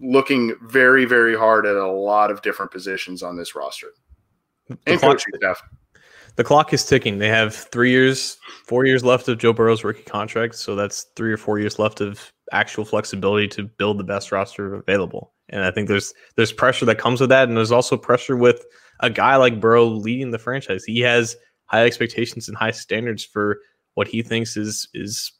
[0.00, 3.88] looking very, very hard at a lot of different positions on this roster
[4.68, 5.20] the clock,
[6.36, 7.18] the clock is ticking.
[7.18, 10.56] They have three years, four years left of Joe Burrow's rookie contract.
[10.56, 14.74] So that's three or four years left of actual flexibility to build the best roster
[14.74, 15.32] available.
[15.50, 18.64] And I think there's there's pressure that comes with that, and there's also pressure with
[19.00, 20.84] a guy like Burrow leading the franchise.
[20.84, 21.36] He has
[21.66, 23.58] high expectations and high standards for
[23.94, 25.32] what he thinks is is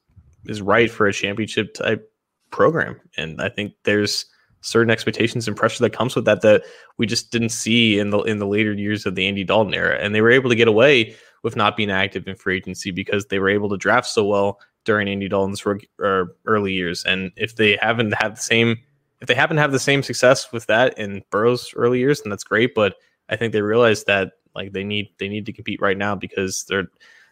[0.47, 2.11] is right for a championship type
[2.51, 3.01] program.
[3.17, 4.27] And I think there's
[4.65, 6.63] certain expectations and pressure that comes with that that
[6.97, 9.99] we just didn't see in the in the later years of the Andy Dalton era.
[10.01, 13.27] And they were able to get away with not being active in free agency because
[13.27, 17.05] they were able to draft so well during Andy Dalton's rookie, er, early years.
[17.05, 18.79] And if they haven't had the same
[19.21, 22.31] if they happen to have the same success with that in Burrow's early years, then
[22.31, 22.75] that's great.
[22.75, 22.97] But
[23.29, 26.65] I think they realized that Like they need they need to compete right now because
[26.69, 26.89] they're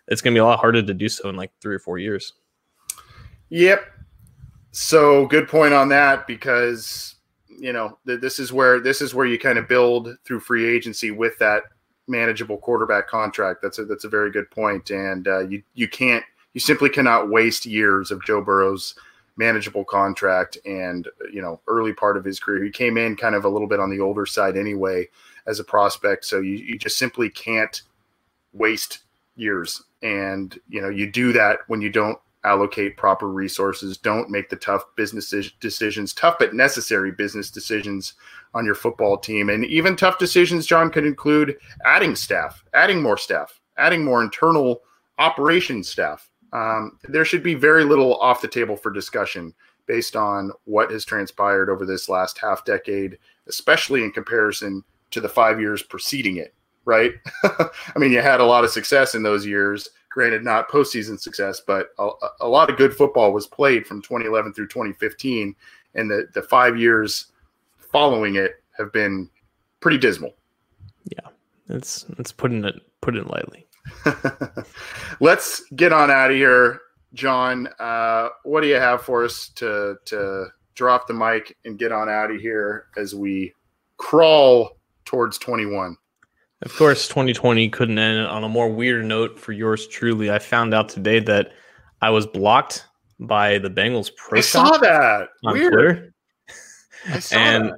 [0.09, 1.99] it's going to be a lot harder to do so in like three or four
[1.99, 2.33] years.
[3.51, 3.85] Yep.
[4.73, 7.15] So good point on that because
[7.63, 10.67] you know th- this is where this is where you kind of build through free
[10.67, 11.63] agency with that
[12.09, 13.63] manageable quarterback contract.
[13.63, 17.31] That's a that's a very good point, and uh, you you can't you simply cannot
[17.31, 18.97] waste years of Joe Burrow's
[19.37, 22.65] manageable contract and you know early part of his career.
[22.65, 25.09] He came in kind of a little bit on the older side anyway
[25.47, 27.83] as a prospect, so you, you just simply can't
[28.53, 29.01] waste
[29.37, 29.85] years.
[30.03, 34.57] And you know you do that when you don't allocate proper resources, don't make the
[34.57, 38.15] tough business decisions, tough but necessary business decisions
[38.55, 39.49] on your football team.
[39.49, 44.83] And even tough decisions, John, could include adding staff, adding more staff, adding more internal
[45.19, 46.29] operations staff.
[46.53, 49.55] Um, there should be very little off the table for discussion
[49.87, 55.29] based on what has transpired over this last half decade, especially in comparison to the
[55.29, 57.13] five years preceding it, right?
[57.45, 61.61] I mean, you had a lot of success in those years granted not postseason success,
[61.67, 62.11] but a,
[62.43, 65.55] a, lot of good football was played from 2011 through 2015,
[65.95, 67.33] and the the five years
[67.79, 69.29] following it have been
[69.81, 70.35] pretty dismal.
[71.05, 71.29] Yeah,
[71.69, 73.67] it's it's putting it putting it lightly.
[75.21, 76.81] Let's get on out of here,
[77.15, 77.69] John.
[77.79, 82.09] Uh, what do you have for us to to drop the mic and get on
[82.09, 83.55] out of here as we
[83.97, 85.97] crawl towards 21?
[86.63, 90.31] Of course, 2020 couldn't end on a more weird note for yours truly.
[90.31, 91.53] I found out today that
[92.01, 92.87] I was blocked
[93.19, 94.39] by the Bengals pro.
[94.39, 95.73] I saw that on weird.
[95.73, 96.15] Twitter.
[97.09, 97.73] I saw and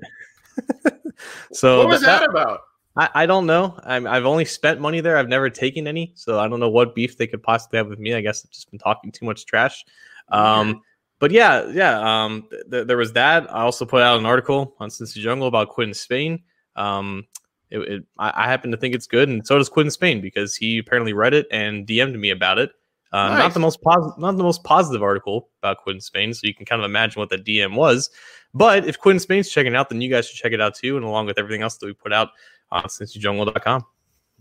[0.83, 1.01] that.
[1.53, 2.61] so what was that, that about?
[2.97, 3.79] I, I don't know.
[3.85, 5.17] i have only spent money there.
[5.17, 7.99] I've never taken any, so I don't know what beef they could possibly have with
[7.99, 8.15] me.
[8.15, 9.83] I guess I've just been talking too much trash.
[10.29, 10.83] Um,
[11.19, 12.25] but yeah, yeah.
[12.25, 13.51] Um, th- there was that.
[13.51, 16.43] I also put out an article on Cincy Jungle about Quinton Spain.
[16.77, 17.27] Um,
[17.71, 20.55] it, it, I, I, happen to think it's good, and so does Quinton Spain because
[20.55, 22.71] he apparently read it and DM'd me about it.
[23.13, 23.39] Uh, nice.
[23.39, 26.67] Not the most positive, not the most positive article about Quinton Spain, so you can
[26.67, 28.11] kind of imagine what the DM was.
[28.55, 31.05] But if Quinton Spain's checking out, then you guys should check it out too, and
[31.05, 32.31] along with everything else that we put out
[32.71, 33.85] on cincyjungle.com.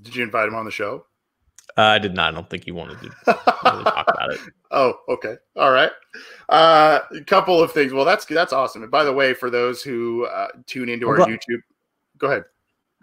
[0.01, 1.05] Did you invite him on the show?
[1.77, 2.33] Uh, I did not.
[2.33, 3.11] I don't think he wanted to
[3.65, 4.39] really talk about it.
[4.75, 5.35] Oh, okay.
[5.55, 5.91] All right.
[6.49, 7.93] Uh, a couple of things.
[7.93, 8.81] Well, that's that's awesome.
[8.81, 11.59] And by the way, for those who uh, tune into I'm our glad, YouTube,
[12.17, 12.45] go ahead.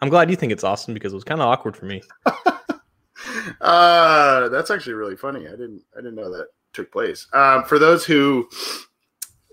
[0.01, 2.03] I'm glad you think it's awesome because it was kind of awkward for me.
[3.61, 5.46] uh, that's actually really funny.
[5.46, 7.26] I didn't I didn't know that took place.
[7.32, 8.48] Um, for those who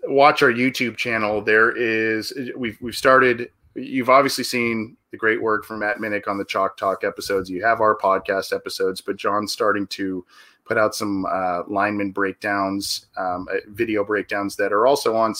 [0.03, 3.51] watch our YouTube channel, there is we've we've started.
[3.75, 7.49] You've obviously seen the great work from Matt Minnick on the Chalk Talk episodes.
[7.49, 10.25] You have our podcast episodes, but John's starting to
[10.65, 15.33] put out some uh, lineman breakdowns, um, uh, video breakdowns that are also on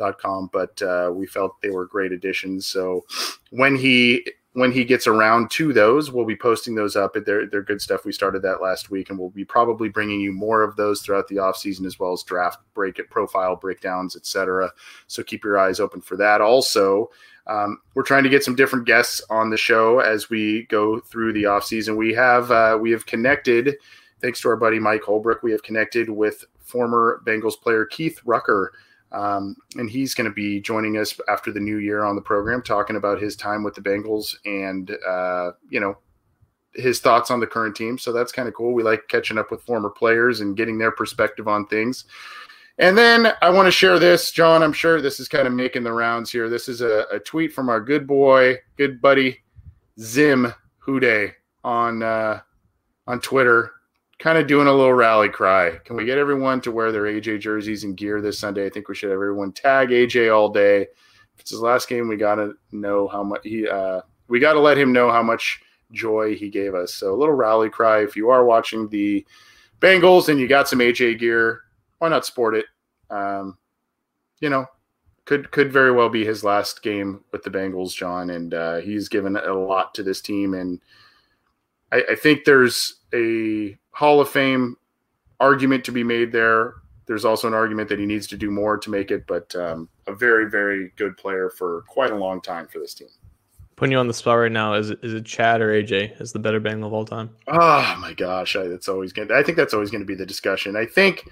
[0.00, 0.50] cincyjungle.com.
[0.52, 2.66] But uh, we felt they were great additions.
[2.66, 3.04] So
[3.50, 7.14] when he when he gets around to those, we'll be posting those up.
[7.24, 8.04] They're, they're good stuff.
[8.04, 11.28] We started that last week, and we'll be probably bringing you more of those throughout
[11.28, 14.72] the off season, as well as draft break it, profile breakdowns, etc.
[15.06, 16.40] So keep your eyes open for that.
[16.40, 17.10] Also,
[17.46, 21.32] um, we're trying to get some different guests on the show as we go through
[21.32, 21.96] the off season.
[21.96, 23.76] We have uh, we have connected
[24.20, 28.72] thanks to our buddy Mike Holbrook, we have connected with former Bengals player Keith Rucker.
[29.12, 32.62] Um, and he's going to be joining us after the new year on the program,
[32.62, 35.98] talking about his time with the Bengals and, uh, you know,
[36.74, 37.98] his thoughts on the current team.
[37.98, 38.72] So that's kind of cool.
[38.72, 42.04] We like catching up with former players and getting their perspective on things.
[42.78, 44.62] And then I want to share this, John.
[44.62, 46.48] I'm sure this is kind of making the rounds here.
[46.48, 49.40] This is a, a tweet from our good boy, good buddy,
[49.98, 50.54] Zim
[50.86, 52.40] Hude on uh,
[53.06, 53.72] on Twitter
[54.20, 55.78] kind of doing a little rally cry.
[55.84, 58.66] Can we get everyone to wear their AJ jerseys and gear this Sunday?
[58.66, 60.82] I think we should have everyone tag AJ all day.
[60.82, 63.66] If it's his last game, we gotta know how much he.
[63.66, 65.60] Uh, we gotta let him know how much
[65.90, 66.94] joy he gave us.
[66.94, 68.02] So a little rally cry.
[68.02, 69.26] If you are watching the
[69.80, 71.62] Bengals and you got some AJ gear,
[71.98, 72.66] why not sport it?
[73.08, 73.56] Um,
[74.40, 74.66] you know,
[75.24, 79.08] could could very well be his last game with the Bengals, John, and uh, he's
[79.08, 80.78] given a lot to this team, and
[81.92, 84.76] I, I think there's a Hall of Fame
[85.40, 86.74] argument to be made there.
[87.06, 89.88] There's also an argument that he needs to do more to make it, but um,
[90.06, 93.08] a very, very good player for quite a long time for this team.
[93.74, 96.32] Putting you on the spot right now, is it, is it Chad or AJ as
[96.32, 97.30] the better Bengal of all time?
[97.48, 99.32] Oh my gosh, I, that's always going.
[99.32, 100.76] I think that's always going to be the discussion.
[100.76, 101.26] I think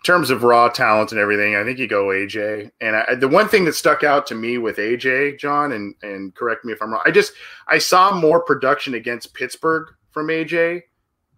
[0.00, 2.70] in terms of raw talent and everything, I think you go AJ.
[2.80, 6.34] And I, the one thing that stuck out to me with AJ, John, and and
[6.34, 7.34] correct me if I'm wrong, I just
[7.68, 10.84] I saw more production against Pittsburgh from AJ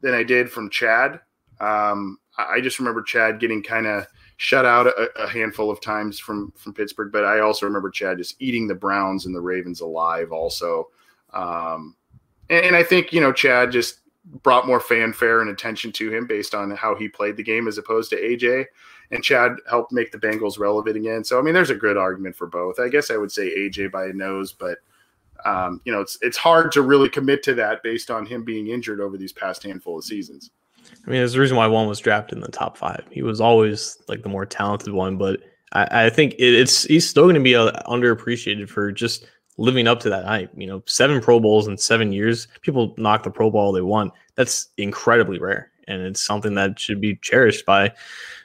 [0.01, 1.19] than I did from Chad.
[1.59, 4.07] Um, I just remember Chad getting kind of
[4.37, 8.19] shut out a, a, handful of times from from Pittsburgh, but I also remember Chad
[8.19, 10.31] just eating the Browns and the Ravens alive.
[10.31, 10.89] Also,
[11.33, 11.97] um,
[12.49, 16.27] and, and I think you know Chad just brought more fanfare and attention to him
[16.27, 18.67] based on how he played the game as opposed to AJ.
[19.11, 21.25] And Chad helped make the Bengals relevant again.
[21.25, 22.79] So I mean, there's a good argument for both.
[22.79, 24.79] I guess I would say AJ by a nose, but
[25.45, 28.69] um, you know, it's it's hard to really commit to that based on him being
[28.69, 30.51] injured over these past handful of seasons.
[31.07, 33.05] I mean, there's a reason why one was drafted in the top five.
[33.11, 35.41] He was always like the more talented one, but
[35.73, 39.27] I, I think it, it's he's still going to be uh, underappreciated for just
[39.63, 40.51] living up to that hype.
[40.57, 42.49] You know, seven Pro Bowls in seven years.
[42.63, 44.13] People knock the Pro Bowl they want.
[44.35, 47.93] That's incredibly rare, and it's something that should be cherished by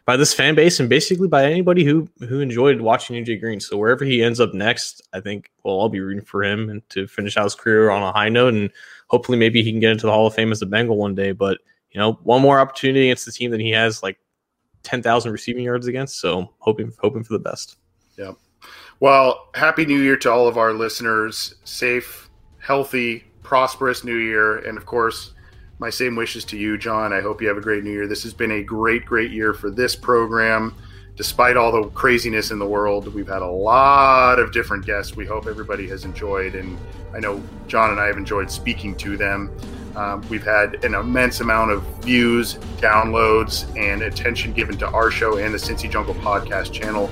[0.05, 3.59] by this fan base and basically by anybody who who enjoyed watching AJ Green.
[3.59, 6.87] So wherever he ends up next, I think well, I'll be rooting for him and
[6.91, 8.69] to finish out his career on a high note, and
[9.07, 11.31] hopefully maybe he can get into the Hall of Fame as a Bengal one day.
[11.31, 11.57] But
[11.91, 14.19] you know, one more opportunity against the team that he has like
[14.83, 16.19] ten thousand receiving yards against.
[16.21, 17.77] So hoping hoping for the best.
[18.17, 18.33] Yeah.
[18.99, 21.53] Well, happy New Year to all of our listeners.
[21.63, 25.33] Safe, healthy, prosperous New Year, and of course,
[25.77, 27.13] my same wishes to you, John.
[27.13, 28.07] I hope you have a great New Year.
[28.07, 30.73] This has been a great, great year for this program.
[31.15, 35.15] Despite all the craziness in the world, we've had a lot of different guests.
[35.15, 36.75] We hope everybody has enjoyed, and
[37.13, 39.55] I know John and I have enjoyed speaking to them.
[39.95, 45.37] Um, we've had an immense amount of views, downloads, and attention given to our show
[45.37, 47.11] and the Cincy Jungle podcast channel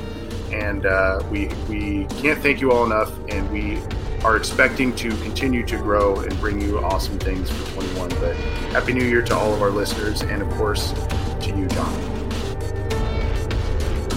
[0.51, 3.11] and uh, we we can't thank you all enough.
[3.29, 3.81] And we
[4.23, 8.09] are expecting to continue to grow and bring you awesome things for 21.
[8.19, 8.35] But
[8.71, 10.91] happy New Year to all of our listeners, and of course
[11.41, 11.93] to you, John.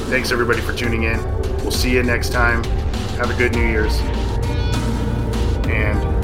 [0.08, 1.22] Thanks everybody for tuning in.
[1.58, 2.64] We'll see you next time.
[3.18, 3.98] Have a good New Year's,
[5.68, 6.17] and.